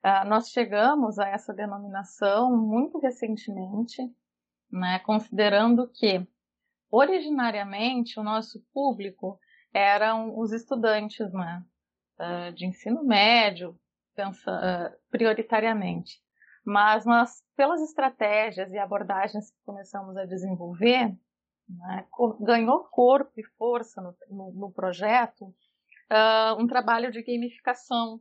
uh, 0.05 0.27
nós 0.27 0.49
chegamos 0.49 1.19
a 1.19 1.27
essa 1.27 1.53
denominação 1.53 2.55
muito 2.55 2.99
recentemente, 2.99 4.01
né, 4.71 4.99
considerando 4.99 5.89
que 5.89 6.25
originariamente 6.91 8.19
o 8.19 8.23
nosso 8.23 8.63
público 8.73 9.39
eram 9.73 10.37
os 10.39 10.53
estudantes 10.53 11.31
né, 11.33 11.65
uh, 12.19 12.51
de 12.53 12.65
ensino 12.65 13.03
médio, 13.03 13.77
pensa, 14.15 14.51
uh, 14.51 15.09
prioritariamente. 15.09 16.21
Mas 16.65 17.05
nós, 17.05 17.43
pelas 17.55 17.81
estratégias 17.81 18.71
e 18.71 18.77
abordagens 18.77 19.51
que 19.51 19.57
começamos 19.65 20.17
a 20.17 20.25
desenvolver, 20.25 21.15
né, 21.67 22.07
ganhou 22.41 22.85
corpo 22.85 23.31
e 23.37 23.43
força 23.57 24.01
no, 24.01 24.15
no, 24.29 24.51
no 24.53 24.71
projeto 24.71 25.45
uh, 25.45 26.59
um 26.59 26.67
trabalho 26.67 27.11
de 27.11 27.21
gamificação. 27.21 28.19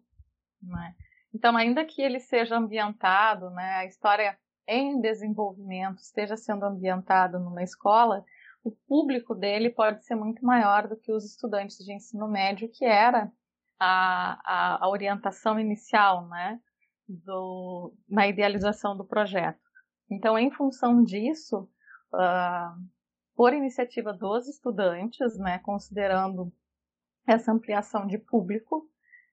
Né? 0.62 0.94
Então, 1.34 1.56
ainda 1.56 1.84
que 1.84 2.02
ele 2.02 2.20
seja 2.20 2.56
ambientado, 2.56 3.50
né, 3.50 3.76
a 3.76 3.84
história 3.86 4.38
em 4.66 5.00
desenvolvimento 5.00 5.98
esteja 5.98 6.36
sendo 6.36 6.64
ambientado 6.64 7.38
numa 7.38 7.62
escola, 7.62 8.24
o 8.62 8.70
público 8.70 9.34
dele 9.34 9.68
pode 9.68 10.04
ser 10.04 10.14
muito 10.14 10.44
maior 10.44 10.88
do 10.88 10.96
que 10.96 11.12
os 11.12 11.24
estudantes 11.24 11.76
de 11.78 11.92
ensino 11.92 12.26
médio, 12.26 12.70
que 12.72 12.84
era 12.84 13.30
a, 13.78 14.40
a, 14.45 14.85
a 14.85 14.88
orientação 14.88 15.59
inicial, 15.59 16.26
né, 16.28 16.61
do, 17.09 17.95
na 18.09 18.26
idealização 18.26 18.97
do 18.97 19.04
projeto. 19.04 19.61
Então, 20.11 20.38
em 20.38 20.50
função 20.50 21.02
disso, 21.02 21.69
uh, 22.12 22.88
por 23.35 23.52
iniciativa 23.52 24.12
dos 24.12 24.49
estudantes, 24.49 25.37
né, 25.38 25.59
considerando 25.61 26.52
essa 27.26 27.52
ampliação 27.52 28.07
de 28.07 28.19
público, 28.19 28.88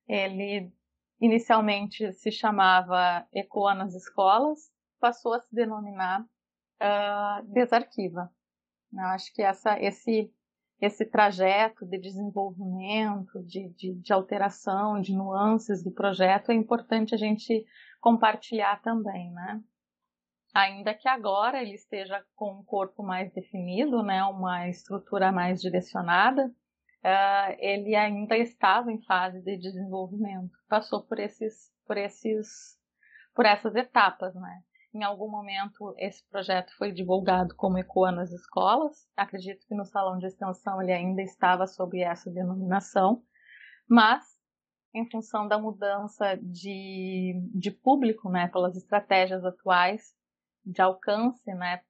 ele 0.08 0.72
inicialmente 1.20 2.12
se 2.14 2.32
chamava 2.32 3.28
Ecoa 3.32 3.76
nas 3.76 3.94
Escolas, 3.94 4.72
passou 5.00 5.34
a 5.34 5.40
se 5.40 5.54
denominar 5.54 6.22
uh, 6.22 7.46
Desarquiva. 7.54 8.32
Eu 8.94 9.06
acho 9.06 9.34
que 9.34 9.42
essa, 9.42 9.80
esse, 9.80 10.34
esse 10.82 11.06
trajeto 11.06 11.86
de 11.86 12.00
desenvolvimento, 12.00 13.44
de, 13.44 13.70
de, 13.70 13.94
de 13.94 14.12
alteração, 14.12 15.00
de 15.00 15.14
nuances 15.14 15.84
do 15.84 15.92
projeto 15.92 16.52
é 16.52 16.56
importante 16.56 17.14
a 17.14 17.18
gente 17.18 17.64
compartilhar 18.00 18.82
também, 18.82 19.32
né? 19.32 19.62
Ainda 20.54 20.94
que 20.94 21.08
agora 21.08 21.62
ele 21.62 21.76
esteja 21.76 22.26
com 22.36 22.60
um 22.60 22.64
corpo 22.64 23.04
mais 23.04 23.32
definido, 23.32 24.04
né, 24.04 24.22
uma 24.24 24.68
estrutura 24.68 25.32
mais 25.32 25.62
direcionada, 25.62 26.48
uh, 26.48 27.56
ele 27.60 27.96
ainda 27.96 28.36
estava 28.36 28.92
em 28.92 29.02
fase 29.04 29.42
de 29.42 29.58
desenvolvimento. 29.58 30.52
Passou 30.68 31.04
por 31.04 31.20
esses, 31.20 31.72
por 31.86 31.96
esses, 31.96 32.78
por 33.34 33.46
essas 33.46 33.76
etapas, 33.76 34.34
né? 34.36 34.64
Em 34.94 35.04
algum 35.04 35.30
momento 35.30 35.96
esse 35.98 36.28
projeto 36.30 36.76
foi 36.78 36.92
divulgado 36.92 37.56
como 37.56 37.78
ECOA 37.78 38.12
nas 38.12 38.32
escolas. 38.32 39.08
Acredito 39.16 39.66
que 39.66 39.76
no 39.76 39.86
salão 39.86 40.18
de 40.18 40.26
extensão 40.26 40.82
ele 40.82 40.92
ainda 40.92 41.22
estava 41.22 41.66
sob 41.66 42.02
essa 42.02 42.30
denominação, 42.30 43.24
mas 43.88 44.26
em 44.94 45.10
função 45.10 45.48
da 45.48 45.58
mudança 45.58 46.38
de, 46.42 47.34
de 47.54 47.72
público, 47.72 48.30
né, 48.30 48.48
pelas 48.50 48.76
estratégias 48.76 49.46
atuais 49.46 50.14
de 50.66 50.82
alcance, 50.82 51.54
né, 51.54 51.82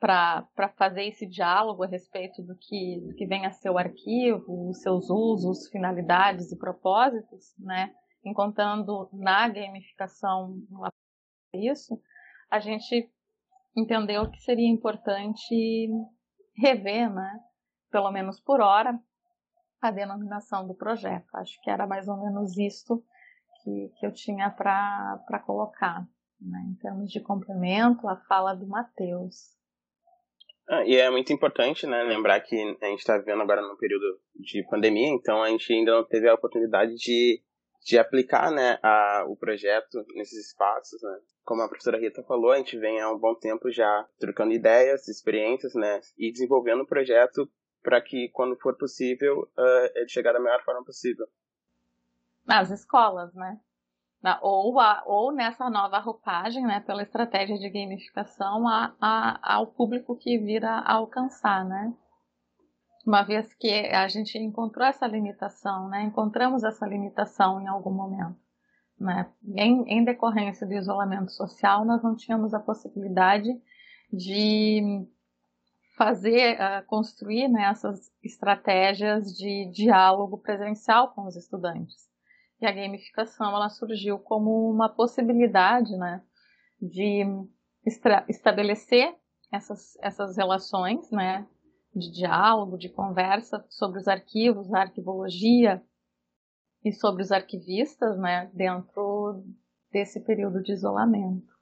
para 0.00 0.72
fazer 0.76 1.04
esse 1.04 1.26
diálogo 1.26 1.82
a 1.82 1.86
respeito 1.86 2.42
do 2.42 2.56
que, 2.56 3.00
do 3.06 3.14
que 3.14 3.26
vem 3.26 3.44
a 3.44 3.50
ser 3.50 3.68
o 3.70 3.78
arquivo, 3.78 4.70
os 4.70 4.80
seus 4.80 5.10
usos, 5.10 5.68
finalidades 5.68 6.50
e 6.50 6.58
propósitos, 6.58 7.54
né, 7.58 7.92
encontrando 8.24 9.10
na 9.12 9.48
gamificação 9.48 10.56
isso, 11.52 12.00
a 12.50 12.58
gente 12.58 13.10
entendeu 13.76 14.30
que 14.30 14.40
seria 14.40 14.68
importante 14.68 15.88
rever, 16.56 17.12
né, 17.12 17.40
pelo 17.90 18.10
menos 18.10 18.40
por 18.40 18.60
hora, 18.60 18.98
a 19.80 19.90
denominação 19.90 20.66
do 20.66 20.74
projeto. 20.74 21.26
Acho 21.34 21.60
que 21.62 21.70
era 21.70 21.86
mais 21.86 22.08
ou 22.08 22.16
menos 22.16 22.56
isto 22.58 23.02
que, 23.62 23.92
que 23.98 24.06
eu 24.06 24.12
tinha 24.12 24.50
para 24.50 25.42
colocar, 25.46 26.06
né, 26.40 26.66
em 26.68 26.74
termos 26.76 27.10
de 27.10 27.20
complemento 27.20 28.08
à 28.08 28.16
fala 28.16 28.54
do 28.54 28.66
Matheus. 28.66 29.56
Ah, 30.68 30.84
e 30.84 30.96
é 30.96 31.08
muito 31.10 31.32
importante, 31.32 31.86
né, 31.86 32.02
lembrar 32.02 32.40
que 32.40 32.56
a 32.82 32.86
gente 32.86 32.98
está 32.98 33.16
vivendo 33.16 33.40
agora 33.40 33.62
num 33.62 33.76
período 33.76 34.20
de 34.34 34.62
pandemia, 34.68 35.08
então 35.08 35.42
a 35.42 35.48
gente 35.48 35.72
ainda 35.72 35.92
não 35.92 36.04
teve 36.04 36.28
a 36.28 36.34
oportunidade 36.34 36.94
de, 36.96 37.42
de 37.86 37.98
aplicar, 37.98 38.50
né, 38.50 38.78
a, 38.82 39.24
o 39.28 39.36
projeto 39.36 40.04
nesses 40.14 40.48
espaços, 40.48 41.00
né 41.02 41.18
como 41.48 41.62
a 41.62 41.68
professora 41.68 41.98
Rita 41.98 42.22
falou, 42.24 42.52
a 42.52 42.58
gente 42.58 42.78
vem 42.78 43.00
há 43.00 43.10
um 43.10 43.18
bom 43.18 43.34
tempo 43.34 43.70
já 43.70 44.06
trocando 44.20 44.52
ideias, 44.52 45.08
experiências, 45.08 45.74
né, 45.74 45.98
e 46.18 46.30
desenvolvendo 46.30 46.82
um 46.82 46.86
projeto 46.86 47.50
para 47.82 48.02
que, 48.02 48.28
quando 48.34 48.54
for 48.60 48.76
possível, 48.76 49.48
uh, 49.56 49.90
ele 49.94 50.08
chegar 50.10 50.34
da 50.34 50.40
melhor 50.40 50.62
forma 50.62 50.84
possível. 50.84 51.26
Nas 52.46 52.70
escolas, 52.70 53.32
né? 53.34 53.58
Ou, 54.42 54.78
a, 54.78 55.02
ou 55.06 55.32
nessa 55.32 55.70
nova 55.70 55.98
roupagem, 55.98 56.64
né, 56.64 56.80
pela 56.80 57.02
estratégia 57.02 57.56
de 57.56 57.70
gamificação 57.70 58.68
a, 58.68 58.94
a, 59.00 59.54
ao 59.54 59.68
público 59.68 60.18
que 60.18 60.36
vira 60.36 60.80
alcançar, 60.80 61.64
né? 61.64 61.94
Uma 63.06 63.22
vez 63.22 63.54
que 63.54 63.86
a 63.86 64.06
gente 64.06 64.36
encontrou 64.36 64.86
essa 64.86 65.06
limitação, 65.06 65.88
né? 65.88 66.02
Encontramos 66.02 66.62
essa 66.62 66.86
limitação 66.86 67.58
em 67.58 67.68
algum 67.68 67.92
momento. 67.92 68.47
Né? 69.00 69.30
Em, 69.54 69.84
em 69.86 70.04
decorrência 70.04 70.66
do 70.66 70.74
isolamento 70.74 71.30
social, 71.30 71.84
nós 71.84 72.02
não 72.02 72.16
tínhamos 72.16 72.52
a 72.52 72.60
possibilidade 72.60 73.48
de 74.12 75.06
fazer, 75.96 76.56
uh, 76.56 76.86
construir 76.86 77.48
né, 77.48 77.64
essas 77.64 78.10
estratégias 78.22 79.36
de 79.36 79.70
diálogo 79.72 80.38
presencial 80.38 81.12
com 81.12 81.26
os 81.26 81.36
estudantes. 81.36 82.08
E 82.60 82.66
a 82.66 82.72
gamificação 82.72 83.54
ela 83.54 83.68
surgiu 83.68 84.18
como 84.18 84.70
uma 84.70 84.88
possibilidade 84.88 85.96
né, 85.96 86.22
de 86.80 87.24
estabelecer 88.28 89.14
essas, 89.52 89.96
essas 90.02 90.36
relações 90.36 91.10
né, 91.10 91.46
de 91.94 92.10
diálogo, 92.10 92.76
de 92.76 92.88
conversa 92.88 93.64
sobre 93.68 93.98
os 93.98 94.08
arquivos, 94.08 94.72
a 94.72 94.80
arquivologia, 94.80 95.82
e 96.84 96.92
sobre 96.92 97.22
os 97.22 97.32
arquivistas, 97.32 98.18
né, 98.18 98.50
dentro 98.54 99.44
desse 99.90 100.20
período 100.20 100.62
de 100.62 100.72
isolamento. 100.72 101.58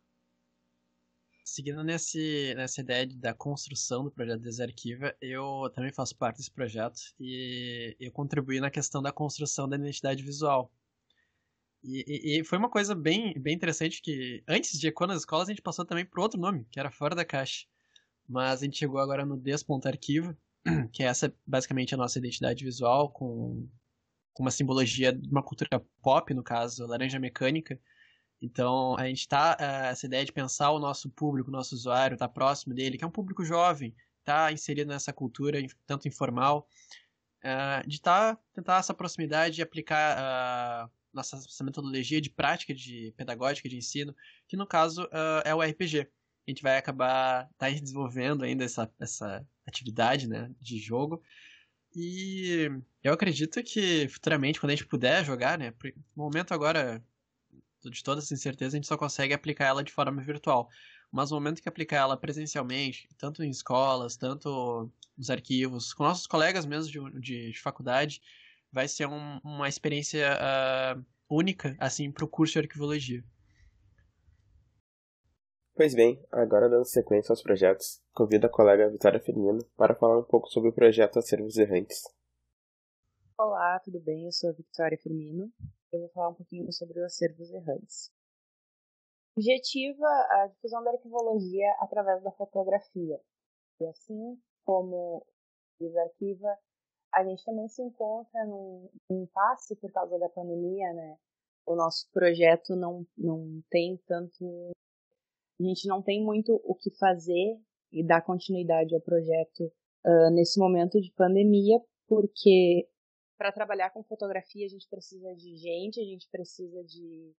Seguindo 1.45 1.85
nesse, 1.85 2.55
nessa 2.57 2.81
ideia 2.81 3.07
da 3.07 3.33
construção 3.33 4.03
do 4.03 4.11
projeto 4.11 4.43
Desarquiva, 4.43 5.17
eu 5.21 5.71
também 5.73 5.93
faço 5.93 6.17
parte 6.17 6.39
desse 6.39 6.51
projeto 6.51 6.99
e 7.21 7.97
eu 8.01 8.11
contribuí 8.11 8.59
na 8.61 8.71
questão 8.71 9.01
da 9.01 9.13
construção 9.13 9.69
da 9.69 9.77
identidade 9.77 10.25
visual. 10.25 10.73
E, 11.85 12.05
e, 12.07 12.41
e 12.41 12.45
foi 12.45 12.59
uma 12.59 12.69
coisa 12.69 12.97
bem, 12.97 13.33
bem 13.41 13.55
interessante 13.55 14.03
que 14.03 14.43
antes 14.49 14.79
de 14.79 14.89
Eco 14.89 15.07
nas 15.07 15.21
escolas 15.21 15.49
a 15.49 15.53
gente 15.53 15.63
passou 15.63 15.85
também 15.85 16.05
por 16.05 16.19
outro 16.19 16.41
nome, 16.41 16.67
que 16.69 16.81
era 16.81 16.91
Fora 16.91 17.15
da 17.15 17.25
Caixa. 17.25 17.65
Mas 18.29 18.61
a 18.61 18.65
gente 18.65 18.77
chegou 18.77 18.99
agora 18.99 19.25
no 19.25 19.37
Des.arquivo, 19.37 20.37
que 20.93 21.05
é 21.05 21.07
essa 21.07 21.33
basicamente 21.47 21.95
a 21.95 21.97
nossa 21.97 22.19
identidade 22.19 22.65
visual, 22.65 23.11
com 23.13 23.69
com 24.37 24.43
uma 24.43 24.51
simbologia 24.51 25.15
de 25.15 25.31
uma 25.31 25.43
cultura 25.43 25.83
pop, 26.03 26.35
no 26.35 26.43
caso, 26.43 26.87
laranja 26.87 27.19
mecânica. 27.19 27.81
Então, 28.41 28.95
a 28.99 29.07
gente 29.07 29.27
tá, 29.27 29.57
uh, 29.59 29.87
essa 29.87 30.05
ideia 30.05 30.27
de 30.27 30.33
pensar 30.33 30.73
o 30.73 30.79
nosso 30.79 31.09
público, 31.09 31.49
o 31.49 31.53
nosso 31.53 31.75
usuário, 31.75 32.19
tá 32.19 32.29
próximo 32.29 32.75
dele, 32.75 32.99
que 32.99 33.05
é 33.05 33.07
um 33.07 33.11
público 33.11 33.43
jovem, 33.43 33.97
tá 34.23 34.53
inserido 34.53 34.91
nessa 34.91 35.11
cultura, 35.11 35.59
tanto 35.87 36.07
informal, 36.07 36.69
uh, 37.43 37.89
de 37.89 37.99
tá, 37.99 38.39
tentar 38.53 38.79
essa 38.79 38.93
proximidade 38.93 39.59
e 39.59 39.63
aplicar 39.63 40.91
nossa, 41.15 41.37
nossa 41.37 41.65
metodologia 41.65 42.21
de 42.21 42.29
prática, 42.29 42.75
de 42.75 43.15
pedagógica 43.17 43.71
de 43.71 43.79
ensino, 43.79 44.15
que 44.47 44.55
no 44.55 44.67
caso 44.67 45.09
é 45.47 45.55
o 45.55 45.63
RPG. 45.63 46.01
A 46.47 46.51
gente 46.51 46.63
vai 46.63 46.77
acabar 46.77 47.49
tá 47.57 47.71
desenvolvendo 47.71 48.45
ainda 48.45 48.65
essa, 48.65 48.93
essa 49.01 49.49
atividade 49.67 50.29
né, 50.29 50.55
de 50.61 50.79
jogo, 50.79 51.23
e 51.99 52.71
eu 53.03 53.15
acredito 53.15 53.63
que 53.63 54.07
futuramente, 54.09 54.61
quando 54.61 54.71
a 54.73 54.75
gente 54.75 54.87
puder 54.87 55.25
jogar, 55.25 55.59
né? 55.59 55.73
No 56.15 56.25
momento 56.25 56.53
agora, 56.53 57.03
de 57.83 58.03
toda 58.03 58.21
incerteza, 58.21 58.77
a 58.77 58.79
gente 58.79 58.87
só 58.87 58.99
consegue 58.99 59.33
aplicar 59.33 59.67
ela 59.67 59.83
de 59.83 59.91
forma 59.91 60.23
virtual. 60.23 60.69
Mas 61.11 61.31
no 61.31 61.37
momento 61.37 61.63
que 61.63 61.69
aplicar 61.69 61.97
ela 61.97 62.17
presencialmente, 62.17 63.09
tanto 63.17 63.43
em 63.43 63.49
escolas, 63.49 64.17
tanto 64.17 64.93
nos 65.17 65.31
arquivos, 65.31 65.95
com 65.95 66.05
nossos 66.05 66.27
colegas 66.27 66.67
mesmo 66.67 67.11
de, 67.11 67.21
de, 67.21 67.53
de 67.53 67.61
faculdade, 67.61 68.21
vai 68.71 68.87
ser 68.87 69.07
um, 69.07 69.41
uma 69.43 69.69
experiência 69.69 70.37
uh, 70.37 71.03
única, 71.31 71.77
assim, 71.81 72.11
para 72.13 72.25
o 72.25 72.29
curso 72.29 72.55
de 72.55 72.59
arquivologia. 72.59 73.25
Pois 75.77 75.95
bem, 75.95 76.19
agora 76.33 76.71
dando 76.71 76.87
sequência 76.87 77.31
aos 77.35 77.43
projetos, 77.43 78.03
convido 78.15 78.47
a 78.47 78.51
colega 78.51 78.89
Vitória 78.89 79.21
Firmino 79.21 79.63
para 79.77 79.95
falar 79.95 80.19
um 80.19 80.25
pouco 80.25 80.49
sobre 80.49 80.71
o 80.71 80.73
projeto 80.73 81.19
Acervos 81.19 81.59
Errantes. 81.59 82.03
Olá, 83.37 83.79
tudo 83.81 84.01
bem? 84.01 84.25
Eu 84.25 84.33
sou 84.33 84.49
a 84.49 84.53
Vitória 84.55 84.97
Firmino. 84.97 85.53
Eu 85.93 86.01
vou 86.01 86.09
falar 86.09 86.31
um 86.31 86.35
pouquinho 86.35 86.73
sobre 86.73 86.99
o 86.99 87.05
Acervos 87.05 87.53
Errantes. 87.53 88.11
Objetiva 89.37 90.07
a 90.07 90.47
difusão 90.47 90.83
da 90.83 90.93
arquivologia 90.93 91.71
através 91.81 92.23
da 92.23 92.33
fotografia. 92.33 93.21
E 93.79 93.87
assim 93.87 94.41
como 94.65 95.27
diz 95.79 95.95
Arquiva, 95.95 96.57
a 97.13 97.23
gente 97.23 97.45
também 97.45 97.69
se 97.69 97.83
encontra 97.83 98.47
num 98.47 98.89
impasse 99.11 99.77
por 99.77 99.93
causa 99.93 100.19
da 100.19 100.31
pandemia, 100.31 100.95
né? 100.95 101.19
O 101.67 101.77
nosso 101.77 102.09
projeto 102.15 102.75
não, 102.75 103.07
não 103.19 103.63
tem 103.69 103.99
tanto 104.07 104.75
a 105.59 105.63
gente 105.63 105.89
não 105.89 106.03
tem 106.03 106.23
muito 106.23 106.61
o 106.65 106.75
que 106.75 106.91
fazer 106.99 107.59
e 107.93 108.05
dar 108.05 108.23
continuidade 108.23 108.95
ao 108.95 109.01
projeto 109.01 109.65
uh, 110.05 110.31
nesse 110.33 110.59
momento 110.59 111.01
de 111.01 111.13
pandemia, 111.13 111.81
porque 112.07 112.89
para 113.39 113.53
trabalhar 113.53 113.91
com 113.91 114.03
fotografia 114.05 114.67
a 114.67 114.69
gente 114.69 114.89
precisa 114.89 115.35
de 115.35 115.57
gente, 115.57 116.01
a 116.01 116.05
gente 116.05 116.29
precisa 116.31 116.83
de 116.85 117.33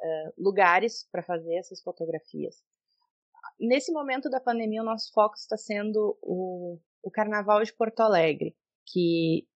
uh, 0.00 0.32
lugares 0.38 1.08
para 1.10 1.22
fazer 1.22 1.54
essas 1.56 1.82
fotografias. 1.82 2.56
Nesse 3.58 3.92
momento 3.92 4.28
da 4.28 4.40
pandemia, 4.40 4.82
o 4.82 4.84
nosso 4.84 5.10
foco 5.12 5.34
está 5.36 5.56
sendo 5.56 6.18
o, 6.20 6.78
o 7.02 7.10
Carnaval 7.10 7.62
de 7.62 7.72
Porto 7.72 8.00
Alegre, 8.00 8.54
que 8.86 9.46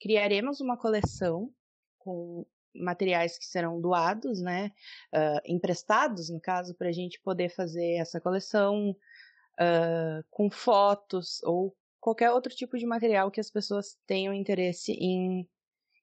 criaremos 0.00 0.60
uma 0.60 0.78
coleção 0.78 1.52
com 1.98 2.46
materiais 2.74 3.38
que 3.38 3.44
serão 3.44 3.80
doados, 3.80 4.40
né, 4.40 4.72
uh, 5.14 5.40
emprestados, 5.44 6.30
no 6.30 6.40
caso, 6.40 6.74
para 6.74 6.88
a 6.88 6.92
gente 6.92 7.20
poder 7.20 7.48
fazer 7.48 7.94
essa 7.94 8.20
coleção 8.20 8.90
uh, 8.90 10.24
com 10.30 10.50
fotos 10.50 11.42
ou 11.42 11.76
qualquer 12.00 12.30
outro 12.30 12.54
tipo 12.54 12.78
de 12.78 12.86
material 12.86 13.30
que 13.30 13.40
as 13.40 13.50
pessoas 13.50 13.98
tenham 14.06 14.32
interesse 14.32 14.92
em, 14.92 15.48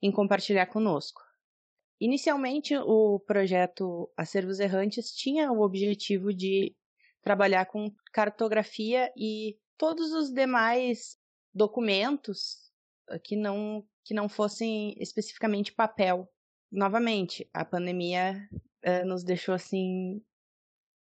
em 0.02 0.12
compartilhar 0.12 0.68
conosco. 0.68 1.22
Inicialmente, 2.00 2.78
o 2.78 3.20
projeto 3.20 4.12
Acervos 4.16 4.60
Errantes 4.60 5.12
tinha 5.12 5.52
o 5.52 5.62
objetivo 5.62 6.32
de 6.32 6.76
trabalhar 7.24 7.66
com 7.66 7.92
cartografia 8.14 9.12
e 9.18 9.58
todos 9.78 10.12
os 10.12 10.32
demais 10.32 11.18
documentos 11.54 12.72
que 13.24 13.36
não, 13.36 13.84
que 14.04 14.14
não 14.14 14.30
fossem 14.30 14.96
especificamente 15.00 15.74
papel 15.74 16.30
novamente, 16.72 17.50
a 17.54 17.64
pandemia 17.66 18.48
uh, 18.86 19.06
nos 19.06 19.24
deixou 19.24 19.54
assim 19.56 20.22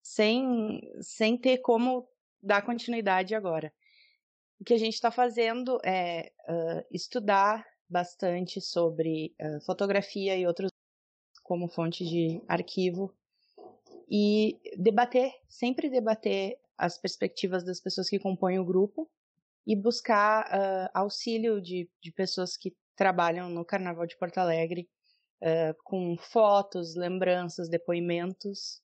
sem, 0.02 0.80
sem 1.00 1.36
ter 1.36 1.58
como 1.58 2.08
dar 2.42 2.62
continuidade 2.62 3.34
agora. 3.34 3.72
O 4.60 4.64
que 4.64 4.74
a 4.74 4.78
gente 4.78 4.94
está 4.94 5.10
fazendo 5.10 5.78
é 5.84 6.32
uh, 6.48 6.86
estudar 6.90 7.66
bastante 7.88 8.60
sobre 8.60 9.34
uh, 9.40 9.60
fotografia 9.64 10.36
e 10.36 10.46
outros 10.46 10.70
como 11.42 11.68
fonte 11.68 12.04
de 12.04 12.42
arquivo 12.48 13.14
e 14.10 14.58
debater, 14.76 15.32
sempre 15.48 15.90
debater 15.90 16.58
as 16.76 16.98
perspectivas 16.98 17.64
das 17.64 17.80
pessoas 17.80 18.08
que 18.08 18.18
compõem 18.18 18.58
o 18.58 18.64
grupo 18.64 19.08
e 19.66 19.74
buscar 19.74 20.46
uh, 20.46 20.90
auxílio 20.94 21.60
de, 21.60 21.90
de 22.00 22.12
pessoas 22.12 22.56
que 22.56 22.74
trabalham 22.94 23.48
no 23.48 23.64
Carnaval 23.64 24.06
de 24.06 24.16
Porto 24.16 24.38
Alegre 24.38 24.88
uh, 25.42 25.74
com 25.84 26.16
fotos, 26.16 26.94
lembranças, 26.94 27.68
depoimentos. 27.68 28.82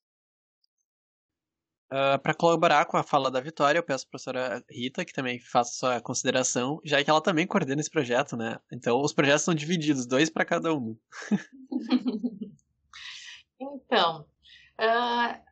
Uh, 1.93 2.17
ah, 2.17 2.19
para 2.19 2.35
colaborar 2.35 2.87
com 2.87 2.97
a 2.97 3.03
fala 3.03 3.31
da 3.31 3.41
Vitória, 3.41 3.79
eu 3.79 3.83
peço 3.83 4.07
a 4.07 4.09
professora 4.09 4.65
Rita 4.71 5.05
que 5.05 5.13
também 5.13 5.39
faça 5.39 5.75
sua 5.75 6.01
consideração, 6.01 6.81
já 6.85 7.03
que 7.05 7.11
ela 7.11 7.21
também 7.21 7.47
coordena 7.47 7.81
esse 7.81 7.91
projeto, 7.91 8.37
né? 8.37 8.59
Então, 8.73 9.01
os 9.01 9.13
projetos 9.13 9.43
são 9.43 9.55
divididos, 9.55 10.07
dois 10.07 10.31
para 10.31 10.45
cada 10.45 10.75
um. 10.75 10.97
então, 13.61 14.27
uh, 14.81 15.43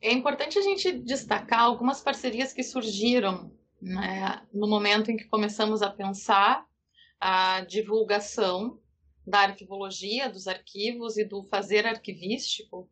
é 0.00 0.12
importante 0.12 0.58
a 0.58 0.62
gente 0.62 0.92
destacar 0.92 1.60
algumas 1.60 2.00
parcerias 2.00 2.52
que 2.52 2.62
surgiram 2.62 3.52
né, 3.80 4.42
no 4.52 4.66
momento 4.66 5.10
em 5.10 5.16
que 5.16 5.24
começamos 5.24 5.82
a 5.82 5.90
pensar 5.90 6.64
a 7.20 7.60
divulgação 7.62 8.78
da 9.26 9.40
arquivologia, 9.40 10.28
dos 10.28 10.46
arquivos 10.46 11.16
e 11.16 11.24
do 11.24 11.42
fazer 11.44 11.86
arquivístico 11.86 12.88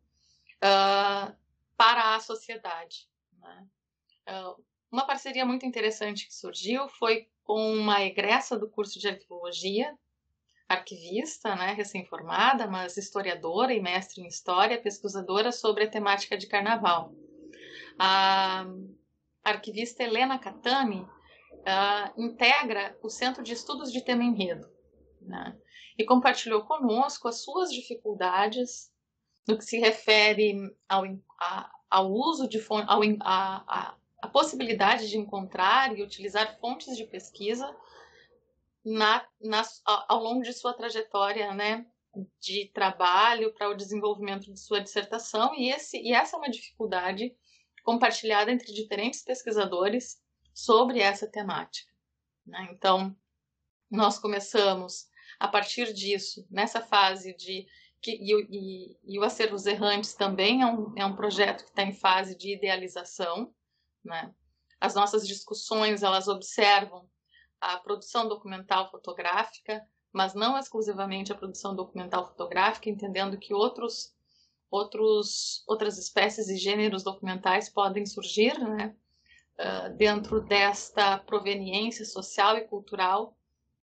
uh, 0.57 1.35
para 1.77 2.15
a 2.15 2.19
sociedade. 2.19 3.07
Né? 3.39 3.67
Uh, 4.29 4.63
uma 4.91 5.05
parceria 5.05 5.45
muito 5.45 5.65
interessante 5.65 6.27
que 6.27 6.33
surgiu 6.33 6.87
foi 6.87 7.27
com 7.43 7.73
uma 7.73 8.03
egressa 8.03 8.57
do 8.57 8.69
curso 8.69 8.99
de 8.99 9.07
arquivologia, 9.07 9.93
arquivista, 10.67 11.55
né, 11.55 11.73
recém-formada, 11.73 12.67
mas 12.67 12.97
historiadora 12.97 13.73
e 13.73 13.81
mestre 13.81 14.21
em 14.21 14.27
história, 14.27 14.81
pesquisadora 14.81 15.51
sobre 15.51 15.83
a 15.83 15.89
temática 15.89 16.37
de 16.37 16.47
carnaval. 16.47 17.13
A 17.99 18.65
arquivista 19.43 20.03
Helena 20.03 20.39
Catani 20.39 21.01
uh, 21.01 22.21
integra 22.21 22.97
o 23.01 23.09
Centro 23.09 23.43
de 23.43 23.53
Estudos 23.53 23.91
de 23.91 24.01
Tema 24.01 24.23
Enredo. 24.23 24.69
Né? 25.21 25.57
E 25.97 26.03
compartilhou 26.03 26.63
conosco 26.63 27.27
as 27.27 27.43
suas 27.43 27.71
dificuldades 27.71 28.91
no 29.47 29.57
que 29.57 29.65
se 29.65 29.77
refere 29.77 30.75
ao, 30.87 31.03
a, 31.39 31.71
ao 31.89 32.11
uso 32.11 32.47
de 32.47 32.63
ao, 32.87 33.01
a, 33.21 33.63
a, 33.67 33.95
a, 34.21 34.27
possibilidade 34.27 35.09
de 35.09 35.17
encontrar 35.17 35.97
e 35.97 36.01
utilizar 36.01 36.57
fontes 36.59 36.95
de 36.95 37.05
pesquisa 37.05 37.75
na, 38.83 39.25
na, 39.41 39.63
ao 39.85 40.21
longo 40.21 40.41
de 40.41 40.53
sua 40.53 40.73
trajetória 40.73 41.53
né, 41.53 41.85
de 42.39 42.71
trabalho 42.73 43.53
para 43.53 43.69
o 43.69 43.75
desenvolvimento 43.75 44.51
de 44.51 44.59
sua 44.59 44.81
dissertação 44.81 45.53
e, 45.55 45.69
esse, 45.69 45.97
e 45.97 46.13
essa 46.13 46.35
é 46.35 46.39
uma 46.39 46.49
dificuldade 46.49 47.35
compartilhada 47.83 48.51
entre 48.51 48.73
diferentes 48.73 49.21
pesquisadores 49.21 50.21
sobre 50.53 50.99
essa 50.99 51.27
temática. 51.27 51.91
Né? 52.45 52.69
Então, 52.71 53.15
nós 53.89 54.17
começamos 54.17 55.07
a 55.43 55.47
partir 55.49 55.91
disso, 55.91 56.47
nessa 56.49 56.79
fase 56.79 57.35
de. 57.35 57.67
Que, 58.01 58.11
e, 58.11 58.31
e, 58.49 58.97
e 59.03 59.19
o 59.19 59.23
Acervos 59.23 59.65
Errantes 59.65 60.13
também 60.13 60.61
é 60.61 60.65
um, 60.65 60.93
é 60.95 61.05
um 61.05 61.17
projeto 61.17 61.65
que 61.65 61.69
está 61.69 61.83
em 61.83 61.91
fase 61.91 62.33
de 62.37 62.53
idealização. 62.53 63.53
Né? 64.05 64.33
As 64.79 64.95
nossas 64.95 65.27
discussões 65.27 66.01
elas 66.01 66.29
observam 66.29 67.09
a 67.59 67.77
produção 67.77 68.25
documental 68.25 68.89
fotográfica, 68.89 69.85
mas 70.13 70.33
não 70.33 70.57
exclusivamente 70.57 71.33
a 71.33 71.35
produção 71.35 71.75
documental 71.75 72.25
fotográfica, 72.25 72.89
entendendo 72.89 73.37
que 73.37 73.53
outros, 73.53 74.13
outros, 74.71 75.61
outras 75.67 75.97
espécies 75.97 76.47
e 76.47 76.55
gêneros 76.55 77.03
documentais 77.03 77.67
podem 77.67 78.05
surgir 78.05 78.57
né, 78.57 78.95
uh, 79.59 79.93
dentro 79.97 80.39
desta 80.39 81.17
proveniência 81.17 82.05
social 82.05 82.57
e 82.57 82.61
cultural 82.61 83.35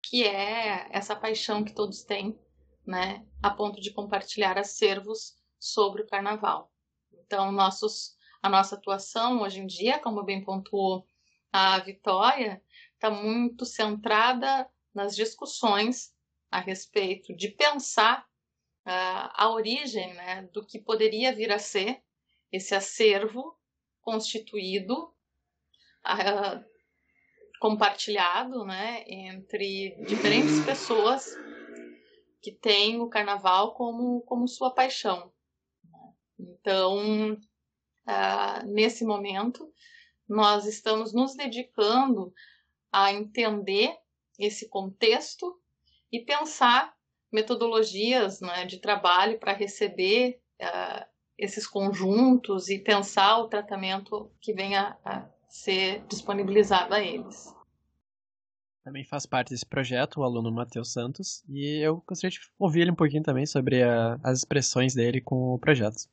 que 0.02 0.24
é 0.24 0.88
essa 0.90 1.14
paixão 1.14 1.64
que 1.64 1.74
todos 1.74 2.02
têm, 2.02 2.38
né, 2.86 3.26
a 3.42 3.50
ponto 3.50 3.80
de 3.80 3.92
compartilhar 3.92 4.56
acervos 4.58 5.36
sobre 5.58 6.02
o 6.02 6.06
carnaval. 6.06 6.72
Então, 7.12 7.52
nossos, 7.52 8.16
a 8.42 8.48
nossa 8.48 8.76
atuação 8.76 9.42
hoje 9.42 9.60
em 9.60 9.66
dia, 9.66 9.98
como 9.98 10.22
bem 10.22 10.42
pontuou 10.42 11.06
a 11.52 11.78
Vitória, 11.80 12.62
está 12.94 13.10
muito 13.10 13.64
centrada 13.64 14.68
nas 14.94 15.14
discussões 15.14 16.14
a 16.50 16.60
respeito 16.60 17.36
de 17.36 17.48
pensar 17.48 18.22
uh, 18.86 19.30
a 19.34 19.50
origem 19.50 20.14
né, 20.14 20.48
do 20.52 20.64
que 20.64 20.78
poderia 20.78 21.34
vir 21.34 21.52
a 21.52 21.58
ser 21.58 22.02
esse 22.50 22.74
acervo 22.74 23.58
constituído 24.00 25.14
uh, 26.04 26.64
compartilhado 27.58 28.64
né, 28.64 29.04
entre 29.06 29.96
diferentes 30.06 30.60
pessoas 30.64 31.34
que 32.40 32.52
têm 32.52 33.00
o 33.00 33.08
carnaval 33.08 33.74
como, 33.74 34.20
como 34.22 34.46
sua 34.46 34.72
paixão. 34.72 35.32
Então, 36.38 37.32
uh, 37.32 38.66
nesse 38.66 39.04
momento, 39.04 39.72
nós 40.28 40.66
estamos 40.66 41.12
nos 41.12 41.34
dedicando 41.34 42.32
a 42.92 43.12
entender 43.12 43.96
esse 44.38 44.68
contexto 44.68 45.60
e 46.12 46.20
pensar 46.20 46.94
metodologias 47.30 48.40
né, 48.40 48.64
de 48.64 48.78
trabalho 48.78 49.38
para 49.38 49.52
receber 49.52 50.40
uh, 50.60 51.04
esses 51.36 51.66
conjuntos 51.66 52.68
e 52.68 52.78
pensar 52.78 53.38
o 53.38 53.48
tratamento 53.48 54.32
que 54.40 54.52
venha 54.52 54.96
a 55.04 55.28
ser 55.48 56.04
disponibilizado 56.06 56.94
a 56.94 57.00
eles. 57.00 57.54
Também 58.84 59.04
faz 59.04 59.26
parte 59.26 59.50
desse 59.50 59.66
projeto 59.66 60.20
o 60.20 60.22
aluno 60.22 60.50
Matheus 60.50 60.92
Santos 60.92 61.44
e 61.48 61.84
eu 61.84 62.02
gostaria 62.06 62.30
de 62.30 62.40
ouvir 62.58 62.82
ele 62.82 62.90
um 62.90 62.96
pouquinho 62.96 63.22
também 63.22 63.44
sobre 63.44 63.82
a, 63.82 64.18
as 64.22 64.38
expressões 64.38 64.94
dele 64.94 65.20
com 65.20 65.54
o 65.54 65.58
projeto. 65.58 66.08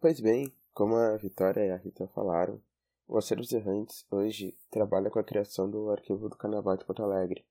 Pois 0.00 0.20
bem, 0.20 0.52
como 0.74 0.94
a 0.94 1.16
Vitória 1.16 1.64
e 1.64 1.70
a 1.70 1.76
Rita 1.76 2.06
falaram, 2.08 2.60
o 3.06 3.16
Acervos 3.16 3.52
Errantes 3.52 4.04
hoje 4.10 4.56
trabalha 4.70 5.10
com 5.10 5.18
a 5.18 5.24
criação 5.24 5.70
do 5.70 5.90
Arquivo 5.90 6.28
do 6.28 6.36
Carnaval 6.36 6.76
de 6.76 6.84
Porto 6.84 7.02
Alegre, 7.02 7.44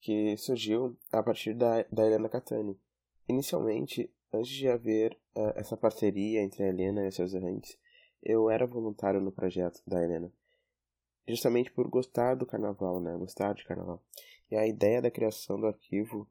que 0.00 0.36
surgiu 0.36 0.96
a 1.10 1.22
partir 1.22 1.54
da, 1.54 1.82
da 1.90 2.06
Helena 2.06 2.28
Catani. 2.28 2.78
Inicialmente, 3.28 4.10
antes 4.32 4.50
de 4.50 4.68
haver 4.68 5.18
uh, 5.34 5.52
essa 5.56 5.76
parceria 5.76 6.42
entre 6.42 6.62
a 6.62 6.68
Helena 6.68 7.04
e 7.04 7.08
os 7.08 7.14
seus 7.14 7.34
errantes, 7.34 7.76
eu 8.22 8.50
era 8.50 8.66
voluntário 8.66 9.20
no 9.20 9.32
projeto 9.32 9.80
da 9.86 10.02
Helena. 10.02 10.32
Justamente 11.26 11.70
por 11.70 11.88
gostar 11.88 12.34
do 12.34 12.46
carnaval, 12.46 13.00
né? 13.00 13.16
Gostar 13.16 13.54
de 13.54 13.64
carnaval. 13.64 14.02
E 14.50 14.56
a 14.56 14.66
ideia 14.66 15.02
da 15.02 15.10
criação 15.10 15.60
do 15.60 15.66
arquivo, 15.66 16.28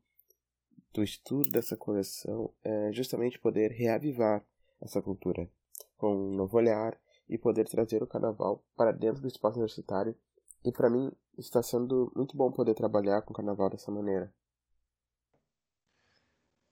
do 0.92 1.04
estudo 1.04 1.50
dessa 1.50 1.78
coleção, 1.78 2.52
é 2.64 2.92
justamente 2.92 3.38
poder 3.38 3.72
reavivar 3.72 4.44
essa 4.82 5.02
cultura 5.02 5.50
com 5.98 6.16
um 6.16 6.36
novo 6.36 6.58
olhar 6.58 7.00
e 7.30 7.38
poder 7.38 7.66
trazer 7.66 8.02
o 8.02 8.08
carnaval 8.08 8.64
para 8.76 8.92
dentro 8.92 9.22
do 9.22 9.28
espaço 9.28 9.58
universitário. 9.58 10.16
E 10.64 10.72
para 10.72 10.90
mim 10.90 11.12
está 11.38 11.62
sendo 11.62 12.12
muito 12.16 12.36
bom 12.36 12.52
poder 12.52 12.74
trabalhar 12.74 13.22
com 13.22 13.32
o 13.32 13.36
carnaval 13.36 13.70
dessa 13.70 13.92
maneira. 13.92 14.34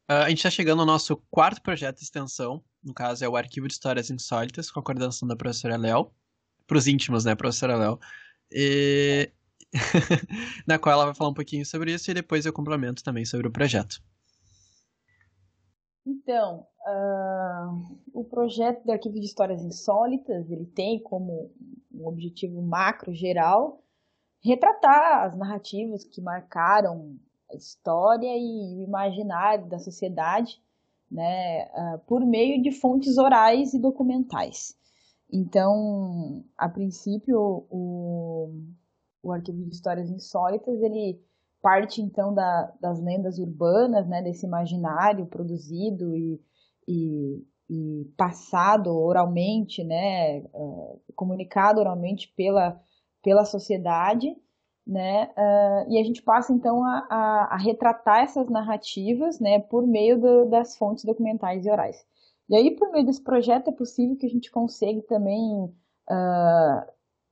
Uh, 0.10 0.26
a 0.26 0.30
gente 0.30 0.38
está 0.38 0.52
chegando 0.52 0.82
ao 0.82 0.86
nosso 0.86 1.18
quarto 1.32 1.62
projeto 1.62 1.98
de 1.98 2.04
extensão, 2.04 2.64
no 2.86 2.94
caso 2.94 3.26
é 3.26 3.28
o 3.28 3.36
Arquivo 3.36 3.68
de 3.68 3.74
Histórias 3.74 4.10
Insólitas, 4.12 4.70
com 4.70 4.80
a 4.80 4.84
coordenação 4.84 5.28
da 5.28 5.36
professora 5.36 5.76
Léo, 5.76 6.12
para 6.68 6.78
os 6.78 6.88
íntimos, 6.88 7.26
né, 7.26 7.36
professora 7.36 7.76
Léo, 7.76 8.00
e... 8.52 9.32
na 10.66 10.80
qual 10.80 10.94
ela 10.94 11.06
vai 11.06 11.16
falar 11.16 11.32
um 11.32 11.34
pouquinho 11.34 11.66
sobre 11.66 11.94
isso 11.94 12.10
e 12.10 12.14
depois 12.14 12.46
eu 12.46 12.54
complemento 12.54 13.04
também 13.04 13.26
sobre 13.26 13.48
o 13.48 13.52
projeto. 13.52 14.02
Então, 16.06 16.68
uh, 16.88 18.00
o 18.14 18.24
projeto 18.24 18.84
do 18.86 18.92
Arquivo 18.92 19.20
de 19.20 19.26
Histórias 19.26 19.64
Insólitas, 19.64 20.50
ele 20.52 20.68
tem 20.68 21.02
como 21.02 21.52
um 21.92 22.08
objetivo 22.08 22.62
macro 22.62 23.14
geral 23.14 23.84
retratar 24.44 25.24
as 25.24 25.36
narrativas 25.36 26.04
que 26.06 26.22
marcaram 26.22 27.18
a 27.52 27.56
história 27.56 28.38
e 28.38 28.78
o 28.78 28.84
imaginário 28.84 29.68
da 29.68 29.80
sociedade, 29.80 30.62
né, 31.16 31.66
uh, 31.74 32.00
por 32.06 32.26
meio 32.26 32.62
de 32.62 32.72
fontes 32.72 33.18
orais 33.18 33.74
e 33.74 33.80
documentais. 33.80 34.76
Então, 35.32 36.44
a 36.58 36.68
princípio, 36.70 37.66
o, 37.70 38.52
o 39.24 39.32
Arquivo 39.32 39.64
de 39.66 39.74
Histórias 39.74 40.10
Insólitas, 40.10 40.82
ele 40.82 41.20
parte 41.62 42.00
então 42.00 42.32
da, 42.32 42.72
das 42.80 43.02
lendas 43.02 43.40
urbanas, 43.40 44.08
né, 44.08 44.22
desse 44.22 44.46
imaginário 44.46 45.26
produzido 45.26 46.16
e, 46.16 46.40
e, 46.88 47.44
e 47.68 48.06
passado 48.16 48.96
oralmente, 48.96 49.84
né, 49.84 50.42
uh, 50.54 51.02
comunicado 51.16 51.80
oralmente 51.80 52.32
pela, 52.36 52.80
pela 53.24 53.46
sociedade, 53.46 54.36
né, 54.86 55.32
uh, 55.36 55.92
e 55.92 55.98
a 55.98 56.04
gente 56.04 56.22
passa 56.22 56.54
então 56.54 56.84
a, 56.84 57.08
a, 57.10 57.56
a, 57.56 57.58
retratar 57.58 58.22
essas 58.22 58.48
narrativas, 58.50 59.40
né, 59.40 59.60
por 59.60 59.88
meio 59.88 60.20
do, 60.20 60.46
das 60.46 60.78
fontes 60.78 61.04
documentais 61.04 61.66
e 61.66 61.72
orais. 61.72 62.06
E 62.48 62.56
aí, 62.56 62.76
por 62.76 62.92
meio 62.92 63.06
desse 63.06 63.24
projeto, 63.24 63.70
é 63.70 63.74
possível 63.74 64.16
que 64.16 64.28
a 64.28 64.30
gente 64.30 64.52
consiga 64.52 65.02
também 65.04 65.64
uh, 65.64 66.92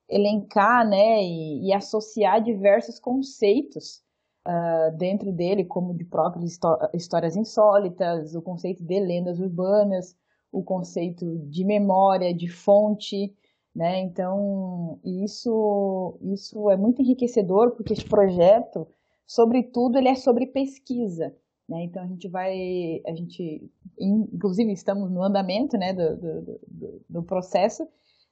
elencar, 0.10 0.88
né, 0.88 1.22
e, 1.24 1.68
e 1.68 1.74
associar 1.74 2.42
diversos 2.42 3.00
conceitos 3.00 4.02
uh, 4.48 4.96
dentro 4.98 5.32
dele, 5.32 5.64
como 5.64 5.94
de 5.94 6.06
próprias 6.06 6.60
histórias 6.94 7.36
insólitas, 7.36 8.34
o 8.34 8.42
conceito 8.42 8.84
de 8.84 9.00
lendas 9.00 9.40
urbanas, 9.40 10.16
o 10.52 10.64
conceito 10.64 11.38
de 11.50 11.64
memória, 11.64 12.34
de 12.34 12.48
fonte, 12.48 13.32
né? 13.76 14.00
Então, 14.02 15.00
isso, 15.04 16.18
isso 16.22 16.70
é 16.70 16.78
muito 16.78 17.02
enriquecedor, 17.02 17.72
porque 17.72 17.94
este 17.94 18.08
projeto, 18.08 18.88
sobretudo, 19.26 19.98
ele 19.98 20.10
é 20.10 20.16
sobre 20.16 20.46
pesquisa. 20.48 21.36
Né? 21.68 21.84
Então, 21.84 22.04
a 22.04 22.08
gente 22.08 22.28
vai, 22.28 23.02
a 23.06 23.16
gente, 23.16 23.72
inclusive, 24.00 24.72
estamos 24.72 25.10
no 25.10 25.24
andamento 25.24 25.78
né, 25.78 25.94
do, 25.94 26.18
do, 26.18 26.42
do, 26.68 27.06
do 27.10 27.24
processo 27.24 27.88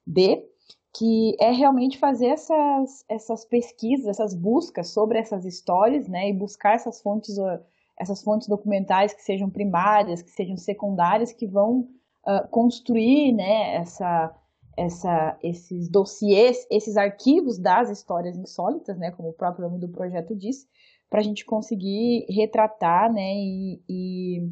de 0.05 0.43
que 0.93 1.35
é 1.39 1.51
realmente 1.51 1.97
fazer 1.97 2.27
essas, 2.27 3.05
essas 3.07 3.45
pesquisas, 3.45 4.07
essas 4.07 4.35
buscas 4.35 4.89
sobre 4.89 5.17
essas 5.17 5.45
histórias, 5.45 6.07
né, 6.07 6.29
e 6.29 6.33
buscar 6.33 6.75
essas 6.75 7.01
fontes, 7.01 7.35
essas 7.97 8.21
fontes 8.21 8.47
documentais 8.47 9.13
que 9.13 9.21
sejam 9.21 9.49
primárias, 9.49 10.21
que 10.21 10.31
sejam 10.31 10.57
secundárias, 10.57 11.31
que 11.31 11.47
vão 11.47 11.87
uh, 12.27 12.47
construir, 12.49 13.31
né, 13.31 13.75
essa, 13.75 14.35
essa, 14.85 15.37
esses 15.43 15.89
dossiês, 15.89 16.65
esses 16.69 16.97
arquivos 16.97 17.59
das 17.59 17.89
histórias 17.89 18.37
insólitas, 18.37 18.97
né, 18.97 19.11
como 19.11 19.29
o 19.29 19.33
próprio 19.33 19.65
nome 19.65 19.79
do 19.79 19.89
projeto 19.89 20.35
diz, 20.35 20.67
para 21.09 21.19
a 21.19 21.23
gente 21.23 21.45
conseguir 21.45 22.25
retratar, 22.29 23.11
né, 23.11 23.33
e, 23.33 23.81
e 23.87 24.49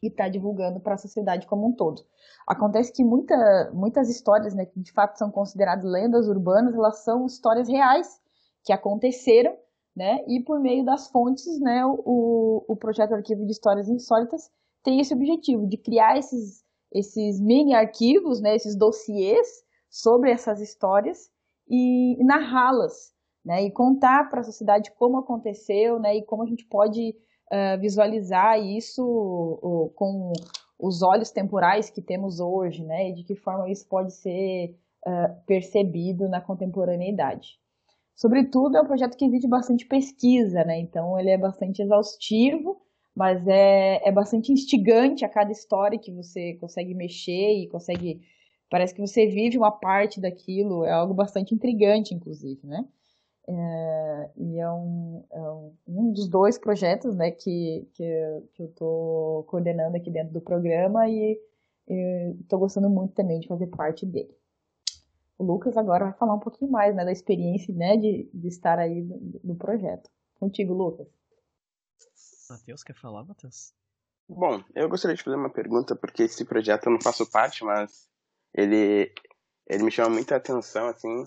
e 0.00 0.06
está 0.06 0.28
divulgando 0.28 0.78
para 0.78 0.94
a 0.94 0.98
sociedade 0.98 1.44
como 1.46 1.66
um 1.66 1.72
todo. 1.72 2.02
Acontece 2.46 2.92
que 2.92 3.02
muita, 3.02 3.34
muitas 3.74 4.08
histórias, 4.08 4.54
né, 4.54 4.64
que 4.64 4.78
de 4.80 4.92
fato 4.92 5.18
são 5.18 5.28
consideradas 5.30 5.84
lendas 5.84 6.28
urbanas, 6.28 6.74
elas 6.74 7.02
são 7.02 7.26
histórias 7.26 7.68
reais 7.68 8.20
que 8.64 8.72
aconteceram, 8.72 9.56
né, 9.96 10.24
e 10.28 10.40
por 10.40 10.60
meio 10.60 10.84
das 10.84 11.08
fontes, 11.08 11.58
né, 11.60 11.84
o, 11.84 12.64
o 12.68 12.76
projeto 12.76 13.12
Arquivo 13.14 13.44
de 13.44 13.50
Histórias 13.50 13.88
Insólitas 13.88 14.48
tem 14.84 15.00
esse 15.00 15.12
objetivo 15.12 15.66
de 15.66 15.76
criar 15.76 16.16
esses, 16.16 16.62
esses 16.92 17.40
mini 17.40 17.74
arquivos, 17.74 18.40
né, 18.40 18.56
esses 18.56 18.76
dossiês 18.76 19.46
sobre 19.90 20.30
essas 20.30 20.60
histórias 20.60 21.30
e, 21.68 22.16
narrá-las, 22.24 23.12
né, 23.44 23.62
e 23.62 23.70
contar 23.70 24.28
para 24.28 24.40
a 24.40 24.44
sociedade 24.44 24.90
como 24.98 25.18
aconteceu, 25.18 25.98
né, 25.98 26.16
e 26.16 26.24
como 26.24 26.42
a 26.42 26.46
gente 26.46 26.64
pode 26.66 27.14
uh, 27.52 27.80
visualizar 27.80 28.60
isso 28.60 29.92
com 29.94 30.32
os 30.78 31.02
olhos 31.02 31.30
temporais 31.30 31.90
que 31.90 32.00
temos 32.00 32.40
hoje, 32.40 32.84
né, 32.84 33.10
e 33.10 33.14
de 33.14 33.24
que 33.24 33.34
forma 33.34 33.70
isso 33.70 33.86
pode 33.88 34.12
ser 34.12 34.76
uh, 35.06 35.44
percebido 35.46 36.28
na 36.28 36.40
contemporaneidade. 36.40 37.58
Sobretudo, 38.14 38.76
é 38.76 38.82
um 38.82 38.86
projeto 38.86 39.16
que 39.16 39.24
exige 39.24 39.46
bastante 39.46 39.86
pesquisa, 39.86 40.64
né, 40.64 40.78
então 40.80 41.18
ele 41.18 41.30
é 41.30 41.38
bastante 41.38 41.82
exaustivo, 41.82 42.80
mas 43.18 43.44
é, 43.48 44.00
é 44.08 44.12
bastante 44.12 44.52
instigante 44.52 45.24
a 45.24 45.28
cada 45.28 45.50
história 45.50 45.98
que 45.98 46.12
você 46.12 46.54
consegue 46.54 46.94
mexer 46.94 47.50
e 47.52 47.66
consegue. 47.66 48.20
Parece 48.70 48.94
que 48.94 49.00
você 49.00 49.26
vive 49.26 49.58
uma 49.58 49.72
parte 49.72 50.20
daquilo, 50.20 50.84
é 50.84 50.92
algo 50.92 51.14
bastante 51.14 51.52
intrigante, 51.52 52.14
inclusive, 52.14 52.64
né? 52.64 52.86
É, 53.48 54.30
e 54.36 54.60
é 54.60 54.70
um, 54.70 55.24
é 55.32 55.40
um, 55.88 56.12
dos 56.12 56.28
dois 56.28 56.58
projetos 56.58 57.16
né, 57.16 57.32
que, 57.32 57.88
que, 57.94 58.42
que 58.54 58.62
eu 58.62 58.66
estou 58.66 59.42
coordenando 59.44 59.96
aqui 59.96 60.10
dentro 60.12 60.32
do 60.34 60.40
programa 60.40 61.08
e 61.08 61.40
estou 62.40 62.58
gostando 62.60 62.88
muito 62.88 63.14
também 63.14 63.40
de 63.40 63.48
fazer 63.48 63.66
parte 63.66 64.06
dele. 64.06 64.36
O 65.36 65.42
Lucas 65.42 65.76
agora 65.76 66.04
vai 66.04 66.14
falar 66.14 66.34
um 66.34 66.40
pouquinho 66.40 66.70
mais 66.70 66.94
né, 66.94 67.04
da 67.04 67.10
experiência 67.10 67.74
né, 67.74 67.96
de, 67.96 68.30
de 68.32 68.46
estar 68.46 68.78
aí 68.78 69.02
no, 69.42 69.56
projeto. 69.56 70.08
Contigo, 70.38 70.72
Lucas. 70.72 71.17
Matheus, 72.50 72.82
quer 72.82 72.94
falar, 72.94 73.24
Matheus? 73.24 73.72
Bom, 74.28 74.62
eu 74.74 74.88
gostaria 74.88 75.16
de 75.16 75.22
fazer 75.22 75.36
uma 75.36 75.50
pergunta, 75.50 75.96
porque 75.96 76.24
esse 76.24 76.44
projeto 76.44 76.86
eu 76.86 76.92
não 76.92 77.00
faço 77.00 77.30
parte, 77.30 77.64
mas 77.64 78.08
ele, 78.54 79.12
ele 79.66 79.82
me 79.84 79.90
chama 79.90 80.10
muita 80.10 80.36
atenção, 80.36 80.88
assim, 80.88 81.24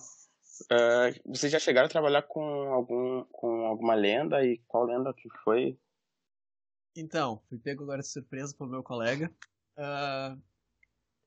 Uh, 0.64 1.10
vocês 1.26 1.52
já 1.52 1.60
chegaram 1.60 1.88
a 1.88 1.90
trabalhar 1.90 2.24
com, 2.24 2.44
algum, 2.44 3.24
com 3.32 3.66
alguma 3.66 3.96
lenda 3.96 4.46
e 4.46 4.60
qual 4.68 4.86
lenda 4.86 5.14
que 5.14 5.30
foi? 5.44 5.80
Então, 6.96 7.42
fui 7.48 7.58
pego 7.58 7.84
agora 7.84 8.02
de 8.02 8.08
surpresa 8.08 8.56
pelo 8.56 8.70
meu 8.70 8.84
colega. 8.84 9.32
Uh, 9.78 10.40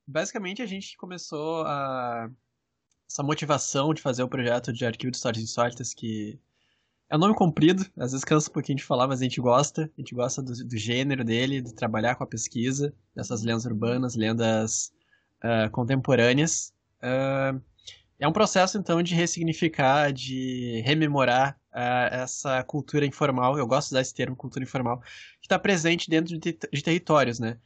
basicamente, 0.07 0.61
a 0.61 0.65
gente 0.65 0.95
começou 0.97 1.63
a, 1.63 2.29
essa 3.09 3.23
motivação 3.23 3.93
de 3.93 4.01
fazer 4.01 4.23
o 4.23 4.29
projeto 4.29 4.71
de 4.71 4.85
arquivo 4.85 5.11
de 5.11 5.17
histórias 5.17 5.43
insólitas, 5.43 5.93
que 5.93 6.39
é 7.09 7.15
um 7.15 7.19
nome 7.19 7.35
comprido, 7.35 7.85
às 7.97 8.11
vezes 8.11 8.23
cansa 8.23 8.49
um 8.49 8.53
pouquinho 8.53 8.77
de 8.77 8.83
falar, 8.83 9.07
mas 9.07 9.21
a 9.21 9.23
gente 9.23 9.39
gosta. 9.39 9.83
A 9.83 10.01
gente 10.01 10.15
gosta 10.15 10.41
do, 10.41 10.51
do 10.51 10.77
gênero 10.77 11.23
dele, 11.23 11.61
de 11.61 11.73
trabalhar 11.73 12.15
com 12.15 12.23
a 12.23 12.27
pesquisa, 12.27 12.93
dessas 13.15 13.43
lendas 13.43 13.65
urbanas, 13.65 14.15
lendas 14.15 14.91
uh, 15.43 15.69
contemporâneas. 15.71 16.73
Uh, 16.97 17.61
é 18.19 18.27
um 18.27 18.33
processo, 18.33 18.77
então, 18.77 19.03
de 19.03 19.13
ressignificar, 19.13 20.11
de 20.11 20.81
rememorar 20.83 21.59
uh, 21.71 22.09
essa 22.11 22.63
cultura 22.63 23.05
informal, 23.05 23.57
eu 23.57 23.67
gosto 23.67 23.89
de 23.89 23.95
usar 23.95 24.01
esse 24.01 24.13
termo, 24.13 24.35
cultura 24.35 24.63
informal, 24.63 24.99
que 25.41 25.45
está 25.45 25.59
presente 25.59 26.09
dentro 26.09 26.37
de, 26.39 26.57
de, 26.73 26.81
territórios, 26.81 27.39
né? 27.39 27.59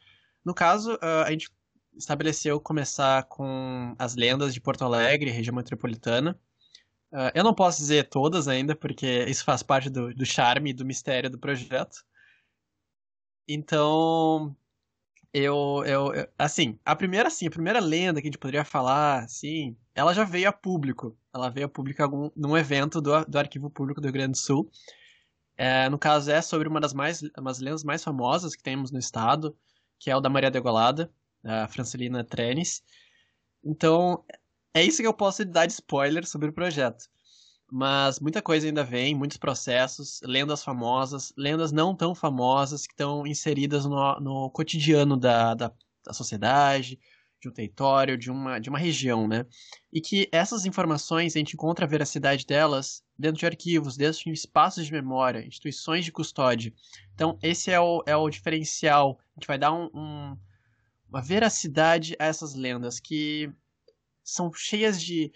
No 0.43 0.53
caso, 0.53 0.97
a 1.01 1.29
gente 1.29 1.49
estabeleceu 1.95 2.59
começar 2.59 3.23
com 3.23 3.93
as 3.99 4.15
lendas 4.15 4.53
de 4.53 4.61
Porto 4.61 4.83
Alegre, 4.83 5.29
região 5.29 5.55
metropolitana. 5.55 6.39
Uh, 7.11 7.31
eu 7.33 7.43
não 7.43 7.53
posso 7.55 7.79
dizer 7.79 8.07
todas 8.09 8.47
ainda, 8.47 8.75
porque 8.75 9.25
isso 9.27 9.43
faz 9.43 9.63
parte 9.63 9.89
do, 9.89 10.13
do 10.13 10.25
charme 10.25 10.69
e 10.71 10.73
do 10.73 10.85
mistério 10.85 11.29
do 11.29 11.39
projeto. 11.39 12.03
Então, 13.47 14.55
Eu, 15.33 15.83
eu, 15.85 16.13
eu, 16.13 16.29
assim, 16.37 16.79
a 16.83 16.95
primeira, 16.95 17.27
assim, 17.27 17.47
a 17.47 17.51
primeira 17.51 17.79
lenda 17.79 18.21
que 18.21 18.27
a 18.27 18.31
gente 18.31 18.37
poderia 18.39 18.65
falar, 18.65 19.23
assim, 19.25 19.77
ela 19.93 20.13
já 20.13 20.23
veio 20.23 20.49
a 20.49 20.53
público. 20.53 21.17
Ela 21.33 21.49
veio 21.49 21.67
a 21.67 21.69
público 21.69 22.01
algum, 22.01 22.31
num 22.35 22.57
evento 22.57 22.99
do, 23.01 23.25
do 23.25 23.37
Arquivo 23.39 23.69
Público 23.69 24.01
do 24.01 24.05
Rio 24.05 24.13
Grande 24.13 24.31
do 24.33 24.37
Sul. 24.37 24.71
É, 25.57 25.89
no 25.89 25.99
caso, 25.99 26.31
é 26.31 26.41
sobre 26.41 26.67
uma 26.67 26.79
das 26.79 26.93
mais, 26.93 27.21
umas 27.37 27.59
lendas 27.59 27.83
mais 27.83 28.03
famosas 28.03 28.55
que 28.55 28.63
temos 28.63 28.91
no 28.91 28.99
estado, 28.99 29.57
que 29.99 30.09
é 30.09 30.15
o 30.15 30.21
da 30.21 30.29
Maria 30.29 30.51
Degolada, 30.51 31.11
da 31.43 31.67
Francelina 31.67 32.23
Trenes. 32.23 32.83
Então, 33.63 34.23
é 34.73 34.83
isso 34.83 35.01
que 35.01 35.07
eu 35.07 35.13
posso 35.13 35.45
dar 35.45 35.65
de 35.65 35.73
spoiler 35.73 36.25
sobre 36.25 36.49
o 36.49 36.53
projeto. 36.53 37.05
Mas 37.71 38.19
muita 38.19 38.41
coisa 38.41 38.67
ainda 38.67 38.83
vem, 38.83 39.13
muitos 39.13 39.37
processos, 39.37 40.19
lendas 40.23 40.63
famosas, 40.63 41.31
lendas 41.37 41.71
não 41.71 41.95
tão 41.95 42.15
famosas 42.15 42.87
que 42.87 42.93
estão 42.93 43.27
inseridas 43.27 43.85
no, 43.85 44.19
no 44.19 44.49
cotidiano 44.49 45.15
da, 45.15 45.53
da, 45.53 45.71
da 46.03 46.13
sociedade, 46.13 46.99
de 47.39 47.47
um 47.47 47.51
território, 47.51 48.17
de 48.17 48.29
uma, 48.29 48.59
de 48.59 48.69
uma 48.69 48.77
região, 48.77 49.27
né? 49.27 49.45
E 49.93 50.01
que 50.01 50.27
essas 50.31 50.65
informações, 50.65 51.35
a 51.35 51.39
gente 51.39 51.53
encontra 51.53 51.85
a 51.85 51.87
veracidade 51.87 52.45
delas 52.45 53.03
dentro 53.17 53.39
de 53.39 53.45
arquivos, 53.45 53.95
dentro 53.95 54.23
de 54.23 54.31
espaços 54.31 54.85
de 54.85 54.91
memória, 54.91 55.45
instituições 55.45 56.03
de 56.03 56.11
custódia. 56.11 56.73
Então, 57.13 57.37
esse 57.41 57.71
é 57.71 57.79
o, 57.79 58.03
é 58.05 58.15
o 58.15 58.29
diferencial. 58.29 59.19
A 59.35 59.39
gente 59.39 59.47
vai 59.47 59.57
dar 59.57 59.71
um, 59.71 59.89
um, 59.93 60.37
uma 61.07 61.21
veracidade 61.21 62.15
a 62.19 62.25
essas 62.25 62.55
lendas 62.55 62.99
que 62.99 63.49
são 64.33 64.51
cheias 64.53 65.01
de 65.01 65.31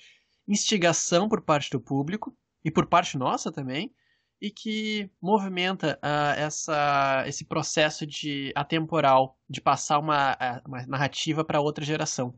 instigação 0.48 1.28
por 1.28 1.42
parte 1.42 1.70
do 1.70 1.80
público 1.80 2.36
e 2.64 2.72
por 2.72 2.86
parte 2.86 3.18
nossa 3.18 3.52
também, 3.52 3.94
e 4.42 4.52
que 4.52 5.10
movimenta 5.22 5.98
uh, 6.04 6.38
essa, 6.38 7.24
esse 7.26 7.46
processo 7.46 8.06
de 8.06 8.52
atemporal, 8.56 9.38
de 9.50 9.62
passar 9.62 10.00
uma, 10.00 10.38
uma 10.66 10.86
narrativa 10.86 11.46
para 11.46 11.62
outra 11.62 11.86
geração. 11.86 12.36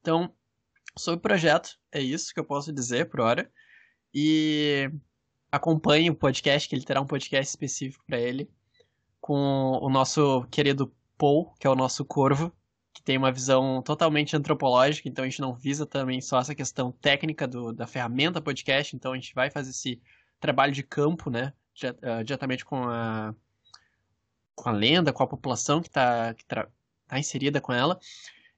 Então, 0.00 0.32
sobre 0.96 1.18
o 1.18 1.22
projeto, 1.22 1.78
é 1.90 2.00
isso 2.00 2.32
que 2.32 2.38
eu 2.38 2.44
posso 2.44 2.72
dizer 2.72 3.08
por 3.08 3.20
hora. 3.20 3.50
E 4.14 4.90
acompanhe 5.50 6.10
o 6.10 6.14
podcast, 6.14 6.68
que 6.68 6.74
ele 6.74 6.84
terá 6.84 7.00
um 7.00 7.06
podcast 7.06 7.50
específico 7.50 8.04
para 8.06 8.20
ele, 8.20 8.48
com 9.20 9.78
o 9.82 9.90
nosso 9.90 10.46
querido 10.50 10.94
Paul, 11.16 11.52
que 11.58 11.66
é 11.66 11.70
o 11.70 11.74
nosso 11.74 12.04
corvo, 12.04 12.52
tem 13.08 13.16
uma 13.16 13.32
visão 13.32 13.80
totalmente 13.80 14.36
antropológica, 14.36 15.08
então 15.08 15.24
a 15.24 15.26
gente 15.26 15.40
não 15.40 15.54
visa 15.54 15.86
também 15.86 16.20
só 16.20 16.40
essa 16.40 16.54
questão 16.54 16.92
técnica 16.92 17.48
do, 17.48 17.72
da 17.72 17.86
ferramenta 17.86 18.38
podcast, 18.38 18.94
então 18.94 19.12
a 19.12 19.14
gente 19.14 19.34
vai 19.34 19.50
fazer 19.50 19.70
esse 19.70 19.98
trabalho 20.38 20.74
de 20.74 20.82
campo, 20.82 21.30
né, 21.30 21.54
ah, 22.02 22.22
diretamente 22.22 22.66
com 22.66 22.86
a, 22.86 23.34
com 24.54 24.68
a 24.68 24.72
lenda, 24.72 25.10
com 25.10 25.22
a 25.22 25.26
população 25.26 25.80
que 25.80 25.88
está 25.88 26.34
que 26.34 26.44
tá 26.44 26.68
inserida 27.14 27.62
com 27.62 27.72
ela. 27.72 27.98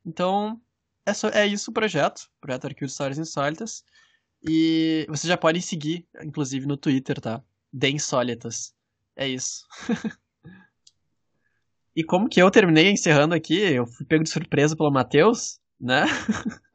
Então, 0.04 0.60
é, 1.06 1.14
só, 1.14 1.28
é 1.28 1.46
isso 1.46 1.70
o 1.70 1.74
projeto, 1.74 2.28
o 2.38 2.40
projeto 2.40 2.64
Arquivo 2.64 2.86
de 2.86 2.90
Histórias 2.90 3.18
Insólitas, 3.20 3.84
e 4.42 5.06
vocês 5.08 5.28
já 5.28 5.36
podem 5.36 5.62
seguir, 5.62 6.08
inclusive, 6.24 6.66
no 6.66 6.76
Twitter, 6.76 7.20
tá? 7.20 7.40
De 7.72 7.88
Insólitas. 7.88 8.74
É 9.14 9.28
isso. 9.28 9.64
E 12.00 12.02
como 12.02 12.30
que 12.30 12.40
eu 12.40 12.50
terminei 12.50 12.90
encerrando 12.90 13.34
aqui, 13.34 13.60
eu 13.60 13.86
fui 13.86 14.06
pego 14.06 14.24
de 14.24 14.30
surpresa 14.30 14.74
pelo 14.74 14.90
Matheus, 14.90 15.60
né? 15.78 16.06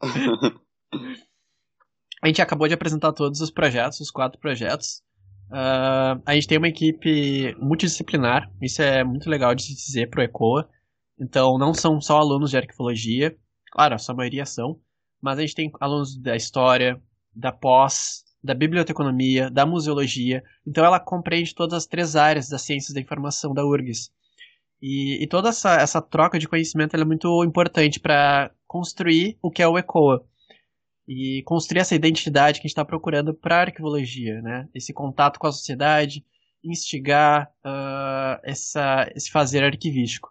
a 2.22 2.28
gente 2.28 2.40
acabou 2.40 2.68
de 2.68 2.74
apresentar 2.74 3.12
todos 3.12 3.40
os 3.40 3.50
projetos, 3.50 3.98
os 3.98 4.12
quatro 4.12 4.38
projetos. 4.38 5.02
Uh, 5.50 6.22
a 6.24 6.34
gente 6.34 6.46
tem 6.46 6.58
uma 6.58 6.68
equipe 6.68 7.56
multidisciplinar, 7.58 8.48
isso 8.62 8.80
é 8.80 9.02
muito 9.02 9.28
legal 9.28 9.52
de 9.52 9.64
se 9.64 9.74
dizer 9.74 10.08
pro 10.10 10.22
ECOA. 10.22 10.70
Então, 11.18 11.58
não 11.58 11.74
são 11.74 12.00
só 12.00 12.18
alunos 12.18 12.50
de 12.50 12.58
arqueologia, 12.58 13.36
claro, 13.72 13.96
a 13.96 13.98
sua 13.98 14.14
maioria 14.14 14.46
são, 14.46 14.78
mas 15.20 15.40
a 15.40 15.40
gente 15.40 15.56
tem 15.56 15.72
alunos 15.80 16.16
da 16.16 16.36
história, 16.36 17.02
da 17.34 17.50
pós, 17.50 18.22
da 18.44 18.54
biblioteconomia, 18.54 19.50
da 19.50 19.66
museologia. 19.66 20.44
Então, 20.64 20.84
ela 20.84 21.00
compreende 21.00 21.52
todas 21.52 21.78
as 21.78 21.86
três 21.86 22.14
áreas 22.14 22.48
das 22.48 22.62
ciências 22.62 22.94
da 22.94 23.00
informação 23.00 23.52
da 23.52 23.66
URGS. 23.66 24.14
E, 24.80 25.22
e 25.22 25.26
toda 25.26 25.48
essa, 25.48 25.74
essa 25.76 26.02
troca 26.02 26.38
de 26.38 26.48
conhecimento 26.48 26.96
é 26.96 27.04
muito 27.04 27.44
importante 27.44 27.98
para 27.98 28.50
construir 28.66 29.38
o 29.42 29.50
que 29.50 29.62
é 29.62 29.68
o 29.68 29.78
ECOA. 29.78 30.24
E 31.08 31.42
construir 31.44 31.80
essa 31.80 31.94
identidade 31.94 32.54
que 32.54 32.66
a 32.66 32.68
gente 32.68 32.72
está 32.72 32.84
procurando 32.84 33.32
para 33.32 33.58
a 33.58 33.60
arquivologia, 33.60 34.40
né? 34.42 34.68
Esse 34.74 34.92
contato 34.92 35.38
com 35.38 35.46
a 35.46 35.52
sociedade, 35.52 36.24
instigar 36.64 37.48
uh, 37.64 38.40
essa, 38.42 39.08
esse 39.14 39.30
fazer 39.30 39.62
arquivístico. 39.62 40.28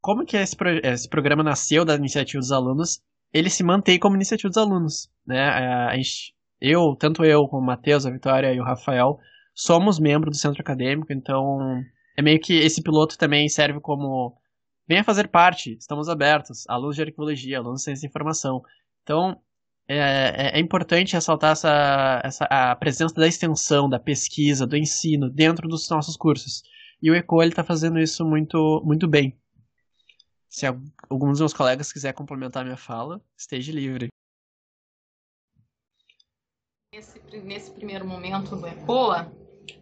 Como 0.00 0.26
que 0.26 0.36
esse, 0.36 0.56
pro, 0.56 0.68
esse 0.84 1.08
programa 1.08 1.44
nasceu 1.44 1.84
da 1.84 1.94
iniciativa 1.94 2.40
dos 2.40 2.50
alunos? 2.50 3.00
Ele 3.32 3.48
se 3.48 3.62
mantém 3.62 4.00
como 4.00 4.16
iniciativa 4.16 4.48
dos 4.48 4.58
alunos, 4.58 5.08
né? 5.24 5.40
A 5.40 5.94
gente, 5.96 6.34
eu, 6.60 6.96
tanto 6.98 7.24
eu 7.24 7.46
como 7.46 7.62
o 7.62 7.66
Matheus, 7.66 8.04
a 8.04 8.10
Vitória 8.10 8.52
e 8.52 8.60
o 8.60 8.64
Rafael, 8.64 9.16
somos 9.54 10.00
membros 10.00 10.36
do 10.36 10.40
centro 10.40 10.60
acadêmico, 10.60 11.12
então 11.12 11.40
é 12.16 12.22
meio 12.22 12.40
que 12.40 12.54
esse 12.54 12.82
piloto 12.82 13.16
também 13.16 13.48
serve 13.48 13.80
como 13.80 14.36
venha 14.86 15.04
fazer 15.04 15.28
parte, 15.28 15.76
estamos 15.78 16.08
abertos, 16.08 16.68
alunos 16.68 16.96
de 16.96 17.02
arqueologia, 17.02 17.58
alunos 17.58 17.80
de 17.80 17.84
ciência 17.84 18.06
e 18.06 18.08
informação. 18.08 18.62
Então, 19.02 19.40
é, 19.88 19.96
é, 19.96 20.58
é, 20.58 20.60
importante 20.60 21.14
ressaltar 21.14 21.52
essa, 21.52 22.20
essa, 22.24 22.44
a 22.44 22.76
presença 22.76 23.14
da 23.14 23.26
extensão, 23.26 23.88
da 23.88 23.98
pesquisa, 23.98 24.66
do 24.66 24.76
ensino 24.76 25.28
dentro 25.30 25.68
dos 25.68 25.88
nossos 25.88 26.16
cursos. 26.16 26.62
E 27.00 27.10
o 27.10 27.14
ECO 27.14 27.42
está 27.42 27.64
fazendo 27.64 27.98
isso 27.98 28.24
muito, 28.24 28.82
muito 28.84 29.08
bem. 29.08 29.36
Se 30.48 30.66
algum 30.66 31.30
dos 31.30 31.40
meus 31.40 31.54
colegas 31.54 31.92
quiser 31.92 32.12
complementar 32.12 32.64
minha 32.64 32.76
fala, 32.76 33.20
esteja 33.36 33.72
livre. 33.72 34.08
Nesse 37.44 37.70
primeiro 37.72 38.06
momento 38.06 38.54
do 38.54 38.66
ECOA, 38.66 39.32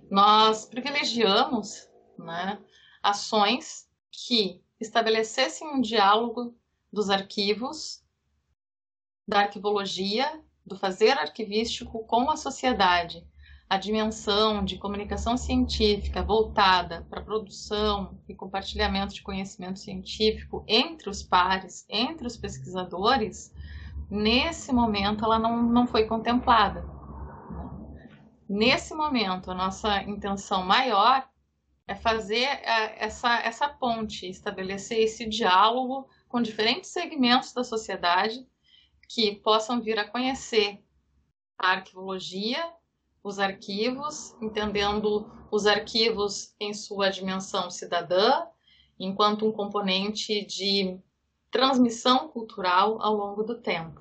nós 0.08 0.64
privilegiamos 0.66 1.89
né, 2.24 2.58
ações 3.02 3.88
que 4.10 4.62
estabelecessem 4.80 5.68
um 5.68 5.80
diálogo 5.80 6.54
dos 6.92 7.10
arquivos, 7.10 8.02
da 9.26 9.40
arquivologia, 9.40 10.42
do 10.66 10.76
fazer 10.76 11.12
arquivístico 11.12 12.04
com 12.04 12.30
a 12.30 12.36
sociedade, 12.36 13.26
a 13.68 13.76
dimensão 13.76 14.64
de 14.64 14.76
comunicação 14.76 15.36
científica 15.36 16.22
voltada 16.22 17.06
para 17.08 17.20
a 17.20 17.24
produção 17.24 18.18
e 18.28 18.34
compartilhamento 18.34 19.14
de 19.14 19.22
conhecimento 19.22 19.78
científico 19.78 20.64
entre 20.66 21.08
os 21.08 21.22
pares, 21.22 21.86
entre 21.88 22.26
os 22.26 22.36
pesquisadores, 22.36 23.54
nesse 24.10 24.72
momento 24.72 25.24
ela 25.24 25.38
não, 25.38 25.62
não 25.62 25.86
foi 25.86 26.04
contemplada. 26.06 26.84
Nesse 28.48 28.92
momento, 28.92 29.52
a 29.52 29.54
nossa 29.54 30.02
intenção 30.02 30.64
maior 30.64 31.29
é 31.90 31.94
fazer 31.96 32.44
é, 32.44 33.04
essa, 33.04 33.40
essa 33.40 33.68
ponte, 33.68 34.24
estabelecer 34.30 35.00
esse 35.00 35.26
diálogo 35.26 36.08
com 36.28 36.40
diferentes 36.40 36.88
segmentos 36.88 37.52
da 37.52 37.64
sociedade 37.64 38.46
que 39.08 39.34
possam 39.34 39.80
vir 39.80 39.98
a 39.98 40.08
conhecer 40.08 40.80
a 41.58 41.72
arqueologia, 41.72 42.64
os 43.24 43.40
arquivos, 43.40 44.36
entendendo 44.40 45.28
os 45.50 45.66
arquivos 45.66 46.54
em 46.60 46.72
sua 46.72 47.10
dimensão 47.10 47.68
cidadã, 47.68 48.46
enquanto 48.96 49.44
um 49.44 49.50
componente 49.50 50.46
de 50.46 50.96
transmissão 51.50 52.28
cultural 52.28 53.02
ao 53.02 53.16
longo 53.16 53.42
do 53.42 53.60
tempo. 53.60 54.00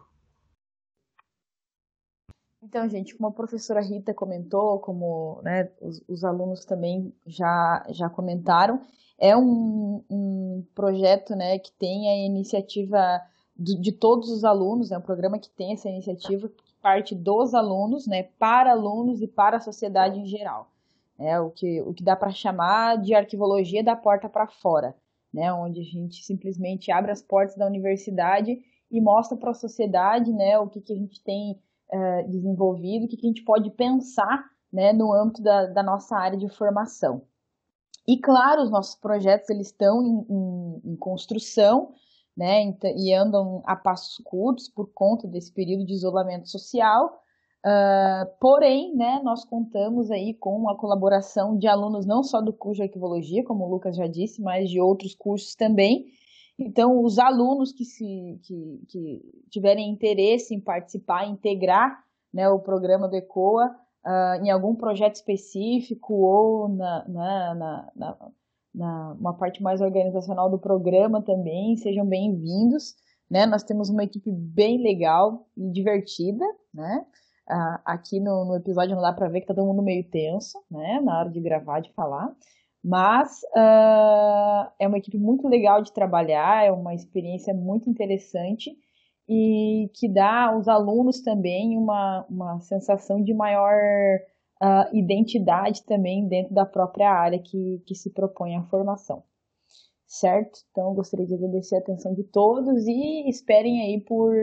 Então, 2.62 2.88
gente, 2.90 3.16
como 3.16 3.30
a 3.30 3.32
professora 3.32 3.82
Rita 3.82 4.14
comentou, 4.14 4.80
como 4.80 5.42
né, 5.44 5.70
os, 5.82 6.04
os, 6.08 6.24
alunos 6.26 6.66
também 6.66 7.14
já, 7.26 7.86
já 7.90 8.10
comentaram, 8.10 8.82
é 9.18 9.36
um, 9.36 10.04
um 10.10 10.66
projeto 10.76 11.36
né, 11.36 11.58
que 11.58 11.72
tem 11.72 12.10
a 12.10 12.26
iniciativa 12.26 13.22
de, 13.56 13.80
de, 13.80 13.92
todos 13.92 14.30
os 14.30 14.44
alunos, 14.44 14.92
é 14.92 14.98
um 14.98 15.02
programa 15.02 15.40
que 15.40 15.50
tem 15.50 15.74
essa 15.74 15.90
iniciativa 15.90 16.50
que 16.50 16.70
parte 16.82 17.14
dos 17.16 17.54
alunos, 17.54 18.08
né, 18.08 18.24
para 18.38 18.72
alunos 18.72 19.22
e 19.22 19.28
para 19.28 19.58
a 19.58 19.62
sociedade 19.62 20.20
em 20.20 20.26
geral. 20.26 20.72
É 21.18 21.40
o 21.40 21.50
que, 21.50 21.82
o 21.82 21.94
que 21.94 22.04
dá 22.04 22.16
para 22.16 22.32
chamar 22.32 22.98
de 22.98 23.14
arquivologia 23.14 23.84
da 23.84 23.96
porta 23.96 24.30
para 24.30 24.48
fora, 24.48 24.96
né, 25.34 25.52
onde 25.52 25.82
a 25.82 25.84
gente 25.84 26.24
simplesmente 26.24 26.92
abre 26.92 27.12
as 27.12 27.22
portas 27.22 27.56
da 27.56 27.68
universidade 27.68 28.62
e 28.90 29.02
mostra 29.02 29.38
para 29.38 29.52
a 29.52 29.54
sociedade 29.54 30.32
né, 30.32 30.58
o 30.58 30.68
que, 30.68 30.82
que 30.82 30.94
a 30.94 30.96
gente 30.96 31.22
tem 31.22 31.60
uh, 31.94 32.30
desenvolvido, 32.30 33.06
o 33.06 33.08
que, 33.08 33.18
que 33.18 33.26
a 33.26 33.30
gente 33.30 33.44
pode 33.44 33.70
pensar 33.72 34.44
né, 34.72 34.94
no 34.94 35.12
âmbito 35.14 35.42
da, 35.42 35.66
da, 35.68 35.84
nossa 35.84 36.16
área 36.16 36.38
de 36.38 36.48
formação. 36.50 37.24
E 38.08 38.18
claro, 38.18 38.64
os 38.64 38.72
nossos 38.72 38.96
projetos 38.96 39.50
eles 39.50 39.68
estão 39.68 40.02
em, 40.02 40.26
em, 40.30 40.92
em 40.92 40.96
construção, 40.96 41.94
né, 42.38 42.74
e 42.96 43.14
andam 43.14 43.62
a 43.66 43.76
passos 43.76 44.24
curtos 44.24 44.70
por 44.70 44.92
conta 44.94 45.28
desse 45.28 45.52
período 45.52 45.86
de 45.86 45.94
isolamento 45.94 46.48
social. 46.48 47.22
Uh, 47.66 48.26
porém, 48.40 48.96
né, 48.96 49.20
nós 49.24 49.44
contamos 49.44 50.10
aí 50.10 50.34
com 50.34 50.70
a 50.70 50.78
colaboração 50.78 51.58
de 51.58 51.68
alunos 51.68 52.06
não 52.06 52.24
só 52.24 52.40
do 52.40 52.54
curso 52.54 52.78
de 52.78 52.84
arquivologia, 52.84 53.44
como 53.44 53.66
o 53.66 53.70
Lucas 53.70 53.98
já 53.98 54.08
disse, 54.08 54.42
mas 54.42 54.70
de 54.70 54.80
outros 54.80 55.14
cursos 55.14 55.56
também, 55.56 56.06
Então, 56.60 57.02
os 57.02 57.18
alunos 57.18 57.72
que, 57.72 57.86
se, 57.86 58.38
que, 58.44 58.82
que 58.90 59.22
tiverem 59.50 59.90
interesse 59.90 60.54
em 60.54 60.60
participar, 60.60 61.26
integrar 61.26 62.04
né, 62.34 62.50
o 62.50 62.60
programa 62.60 63.08
do 63.08 63.16
ECOA 63.16 63.68
uh, 64.06 64.44
em 64.44 64.52
algum 64.52 64.76
projeto 64.76 65.16
específico 65.16 66.14
ou 66.14 66.68
na, 66.68 67.08
na, 67.08 67.56
na, 67.56 67.92
na, 67.96 68.32
na 68.76 69.14
uma 69.14 69.34
parte 69.34 69.64
mais 69.64 69.80
organizacional 69.80 70.50
do 70.50 70.60
programa 70.60 71.22
também, 71.22 71.78
sejam 71.78 72.06
bem-vindos. 72.06 72.94
Né? 73.32 73.46
Nós 73.46 73.64
temos 73.64 73.90
uma 73.90 74.04
equipe 74.04 74.30
bem 74.30 74.84
legal 74.84 75.48
e 75.56 75.72
divertida, 75.72 76.44
né? 76.74 77.06
Uh, 77.50 77.80
aqui 77.86 78.20
no, 78.20 78.46
no, 78.46 78.56
episódio 78.58 78.96
não 78.96 79.02
dá 79.02 79.12
para 79.12 79.28
ver 79.28 79.42
que 79.42 79.48
tá 79.48 79.56
todo 79.56 79.66
mundo 79.66 79.82
meio 79.82 80.04
tenso, 80.04 80.60
né? 80.70 81.00
Na 81.02 81.20
hora 81.20 81.30
de 81.30 81.40
gravar, 81.40 81.80
de 81.80 81.92
falar. 81.94 82.36
Mas 82.84 83.42
uh, 83.56 84.72
é 84.80 84.88
uma 84.88 84.98
equipe 84.98 85.18
muito 85.18 85.48
legal 85.48 85.82
de 85.82 85.92
trabalhar, 85.92 86.66
é 86.66 86.72
uma 86.72 86.94
experiência 86.94 87.54
muito 87.54 87.90
interessante 87.90 88.72
e 89.28 89.92
que 89.94 90.08
dá 90.08 90.46
aos 90.46 90.68
alunos 90.68 91.22
também 91.22 91.78
uma, 91.78 92.26
uma 92.30 92.60
sensação 92.62 93.22
de 93.22 93.34
maior 93.34 93.76
uh, 94.62 94.96
identidade 94.96 95.84
também 95.86 96.28
dentro 96.28 96.54
da 96.54 96.66
própria 96.66 97.12
área 97.12 97.38
que, 97.38 97.84
que 97.86 97.94
se 97.94 98.12
propõe 98.12 98.56
a 98.56 98.64
formação. 98.64 99.24
Certo? 100.08 100.60
Então, 100.72 100.96
gostaria 100.96 101.28
de 101.28 101.36
agradecer 101.36 101.76
a 101.76 101.80
atenção 101.80 102.16
de 102.16 102.24
todos 102.24 102.88
e 102.88 103.30
esperem 103.30 103.82
aí 103.82 104.02
por, 104.02 104.34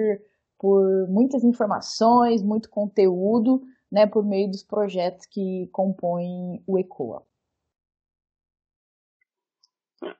por 0.59 1.09
muitas 1.09 1.43
informações, 1.43 2.41
muito 2.41 2.71
conteúdo, 2.71 3.63
né, 3.91 4.07
por 4.07 4.25
meio 4.25 4.49
dos 4.49 4.63
projetos 4.63 5.27
que 5.27 5.69
compõem 5.73 6.63
o 6.67 6.79
ECOA. 6.79 7.25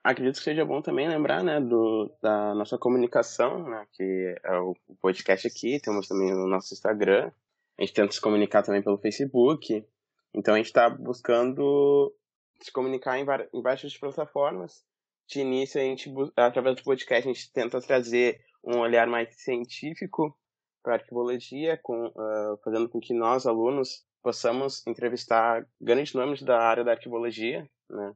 Acredito 0.03 0.37
que 0.37 0.43
seja 0.43 0.65
bom 0.65 0.81
também 0.81 1.07
lembrar, 1.07 1.43
né, 1.43 1.59
do, 1.59 2.11
da 2.21 2.53
nossa 2.55 2.77
comunicação, 2.77 3.67
né, 3.67 3.85
que 3.93 4.35
é 4.43 4.57
o 4.57 4.75
podcast 5.01 5.47
aqui, 5.47 5.79
temos 5.79 6.07
também 6.07 6.33
o 6.33 6.47
nosso 6.47 6.73
Instagram, 6.73 7.31
a 7.77 7.81
gente 7.81 7.93
tenta 7.93 8.11
se 8.11 8.21
comunicar 8.21 8.63
também 8.63 8.81
pelo 8.81 8.97
Facebook, 8.97 9.85
então 10.33 10.53
a 10.53 10.57
gente 10.57 10.67
está 10.67 10.89
buscando 10.89 12.13
se 12.59 12.71
comunicar 12.71 13.17
em, 13.17 13.25
em 13.53 13.61
várias 13.61 13.97
plataformas. 13.97 14.85
De 15.27 15.41
início, 15.41 15.79
a 15.79 15.83
gente, 15.83 16.11
através 16.35 16.77
do 16.77 16.83
podcast, 16.83 17.27
a 17.27 17.33
gente 17.33 17.51
tenta 17.51 17.81
trazer 17.81 18.39
um 18.63 18.79
olhar 18.79 19.07
mais 19.07 19.35
científico 19.35 20.35
para 20.81 20.93
a 20.93 20.97
arquivologia, 20.97 21.77
com, 21.83 22.07
uh, 22.07 22.57
fazendo 22.63 22.87
com 22.87 22.99
que 22.99 23.13
nós, 23.13 23.45
alunos, 23.45 24.05
possamos 24.23 24.85
entrevistar 24.87 25.67
grandes 25.79 26.13
nomes 26.13 26.41
da 26.41 26.59
área 26.59 26.83
da 26.83 26.91
arquivologia, 26.91 27.69
né, 27.89 28.13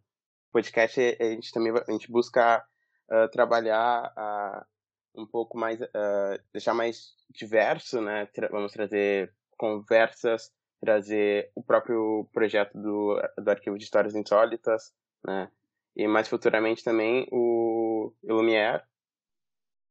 podcast 0.52 1.18
a 1.20 1.24
gente 1.26 1.52
também 1.52 1.74
a 1.76 1.92
gente 1.92 2.12
busca 2.12 2.64
uh, 3.10 3.30
trabalhar 3.32 4.14
uh, 4.18 5.22
um 5.22 5.26
pouco 5.26 5.58
mais 5.58 5.82
uh, 5.82 6.42
deixar 6.52 6.74
mais 6.74 7.14
diverso 7.30 8.02
né? 8.02 8.26
Tra 8.28 8.48
vamos 8.50 8.72
trazer 8.72 9.34
conversas 9.58 10.52
trazer 10.80 11.52
o 11.56 11.64
próprio 11.64 12.28
projeto 12.34 12.74
do, 12.74 13.22
do 13.38 13.50
arquivo 13.50 13.78
de 13.78 13.84
histórias 13.84 14.16
insólitas 14.16 14.94
né? 15.26 15.50
E 15.96 16.08
mais 16.08 16.28
futuramente 16.28 16.84
também 16.84 17.28
o 17.32 18.14
Lumière 18.24 18.84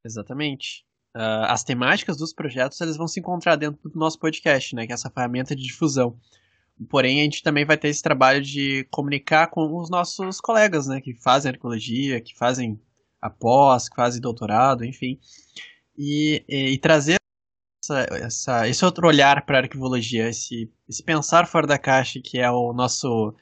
exatamente. 0.04 0.86
As 1.12 1.64
temáticas 1.64 2.16
dos 2.16 2.32
projetos 2.32 2.80
eles 2.80 2.96
vão 2.96 3.08
se 3.08 3.18
encontrar 3.18 3.56
dentro 3.56 3.88
do 3.88 3.98
nosso 3.98 4.18
podcast 4.18 4.74
né? 4.74 4.86
Que 4.86 4.92
é 4.92 4.94
essa 4.94 5.10
ferramenta 5.10 5.56
de 5.56 5.62
difusão 5.62 6.16
Porém, 6.88 7.20
a 7.20 7.24
gente 7.24 7.42
também 7.42 7.64
vai 7.64 7.76
ter 7.76 7.88
esse 7.88 8.02
trabalho 8.02 8.40
de 8.40 8.86
comunicar 8.90 9.48
com 9.48 9.76
os 9.76 9.90
nossos 9.90 10.40
colegas, 10.40 10.86
né, 10.86 11.00
que 11.00 11.14
fazem 11.14 11.50
arqueologia, 11.50 12.20
que 12.20 12.36
fazem 12.36 12.80
a 13.20 13.28
pós, 13.28 13.88
que 13.88 13.96
fazem 13.96 14.20
doutorado, 14.20 14.84
enfim, 14.84 15.18
e, 15.96 16.42
e, 16.48 16.72
e 16.72 16.78
trazer 16.78 17.18
essa, 17.84 18.06
essa, 18.12 18.68
esse 18.68 18.84
outro 18.84 19.06
olhar 19.06 19.44
para 19.44 19.58
a 19.58 19.62
arquivologia, 19.62 20.28
esse, 20.28 20.72
esse 20.88 21.02
pensar 21.02 21.46
fora 21.46 21.66
da 21.66 21.78
caixa, 21.78 22.20
que 22.22 22.38
é 22.38 22.50
o 22.50 22.72
nosso 22.72 23.34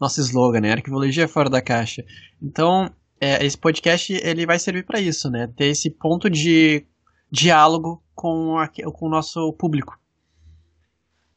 nosso 0.00 0.20
slogan, 0.20 0.60
né, 0.60 0.72
arquivologia 0.72 1.28
fora 1.28 1.48
da 1.48 1.62
caixa. 1.62 2.04
Então, 2.42 2.92
é, 3.20 3.44
esse 3.46 3.56
podcast 3.56 4.12
ele 4.12 4.44
vai 4.44 4.58
servir 4.58 4.84
para 4.84 5.00
isso, 5.00 5.30
né, 5.30 5.46
ter 5.56 5.66
esse 5.66 5.88
ponto 5.88 6.28
de 6.28 6.84
diálogo 7.30 8.02
com, 8.14 8.58
a, 8.58 8.68
com 8.68 9.06
o 9.06 9.08
nosso 9.08 9.52
público. 9.52 9.96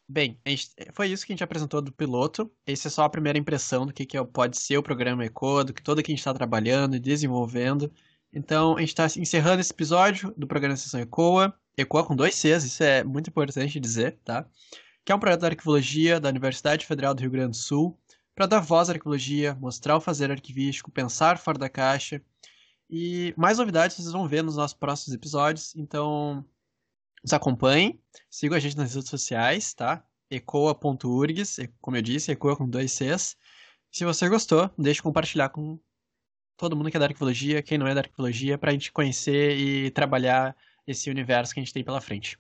Bem, 0.08 0.40
gente, 0.46 0.70
foi 0.94 1.08
isso 1.10 1.26
que 1.26 1.32
a 1.32 1.36
gente 1.36 1.44
apresentou 1.44 1.82
do 1.82 1.92
piloto. 1.92 2.52
Essa 2.66 2.90
é 2.90 2.92
só 2.92 3.04
a 3.04 3.10
primeira 3.10 3.40
impressão 3.40 3.88
do 3.88 3.94
que, 3.94 4.06
que 4.06 4.16
é 4.16 4.24
pode 4.24 4.58
ser 4.58 4.78
o 4.78 4.84
programa 4.84 5.26
ECO, 5.26 5.64
do 5.64 5.74
que 5.74 5.82
todo 5.82 6.04
que 6.04 6.12
a 6.12 6.14
gente 6.14 6.20
está 6.20 6.34
trabalhando 6.34 6.96
e 6.96 7.00
desenvolvendo. 7.00 7.92
Então, 8.32 8.78
a 8.78 8.82
gente 8.82 8.90
está 8.90 9.06
encerrando 9.20 9.62
esse 9.62 9.72
episódio 9.72 10.32
do 10.38 10.46
programa 10.46 10.76
Sessão 10.76 11.00
ECOA. 11.00 11.58
ECOA 11.76 12.06
com 12.06 12.16
dois 12.16 12.36
Cs, 12.36 12.64
isso 12.66 12.84
é 12.84 13.04
muito 13.04 13.30
importante 13.30 13.80
dizer, 13.80 14.20
tá? 14.24 14.48
Que 15.04 15.12
é 15.12 15.16
um 15.16 15.20
projeto 15.20 15.42
da 15.42 15.48
arquivologia 15.48 16.20
da 16.20 16.30
Universidade 16.30 16.86
Federal 16.86 17.16
do 17.16 17.22
Rio 17.22 17.32
Grande 17.32 17.52
do 17.52 17.58
Sul, 17.58 17.98
para 18.36 18.46
dar 18.46 18.60
voz 18.60 18.90
à 18.90 18.94
arquivologia, 18.94 19.56
mostrar 19.56 19.98
o 19.98 20.02
fazer 20.02 20.30
arquivístico, 20.30 20.92
pensar 20.92 21.38
fora 21.40 21.58
da 21.58 21.70
caixa. 21.70 22.22
E 22.90 23.34
mais 23.38 23.58
novidades 23.58 23.96
vocês 23.96 24.12
vão 24.12 24.28
ver 24.28 24.44
nos 24.44 24.58
nossos 24.58 24.78
próximos 24.78 25.16
episódios. 25.16 25.76
Então, 25.76 26.46
nos 27.26 27.34
acompanhem, 27.34 28.00
sigam 28.30 28.56
a 28.56 28.60
gente 28.60 28.78
nas 28.78 28.94
redes 28.94 29.10
sociais, 29.10 29.74
tá? 29.74 30.06
ecoa.urgs, 30.30 31.58
como 31.82 31.98
eu 31.98 32.02
disse, 32.02 32.32
ecoa 32.32 32.56
com 32.56 32.70
dois 32.70 32.92
Cs. 32.92 33.36
Se 33.92 34.06
você 34.06 34.30
gostou, 34.30 34.70
deixe 34.78 35.02
compartilhar 35.02 35.50
com 35.50 35.80
todo 36.56 36.76
mundo 36.76 36.92
que 36.92 36.98
é 36.98 37.00
da 37.00 37.08
arqueologia, 37.08 37.64
quem 37.64 37.80
não 37.80 37.88
é 37.88 37.96
da 37.96 38.02
arqueologia, 38.02 38.60
para 38.60 38.70
a 38.70 38.74
gente 38.74 38.92
conhecer 38.92 39.58
e 39.58 39.90
trabalhar 39.90 40.56
esse 40.86 41.10
universo 41.10 41.52
que 41.54 41.60
a 41.60 41.64
gente 41.64 41.74
tem 41.74 41.84
pela 41.84 42.00
frente. 42.00 42.38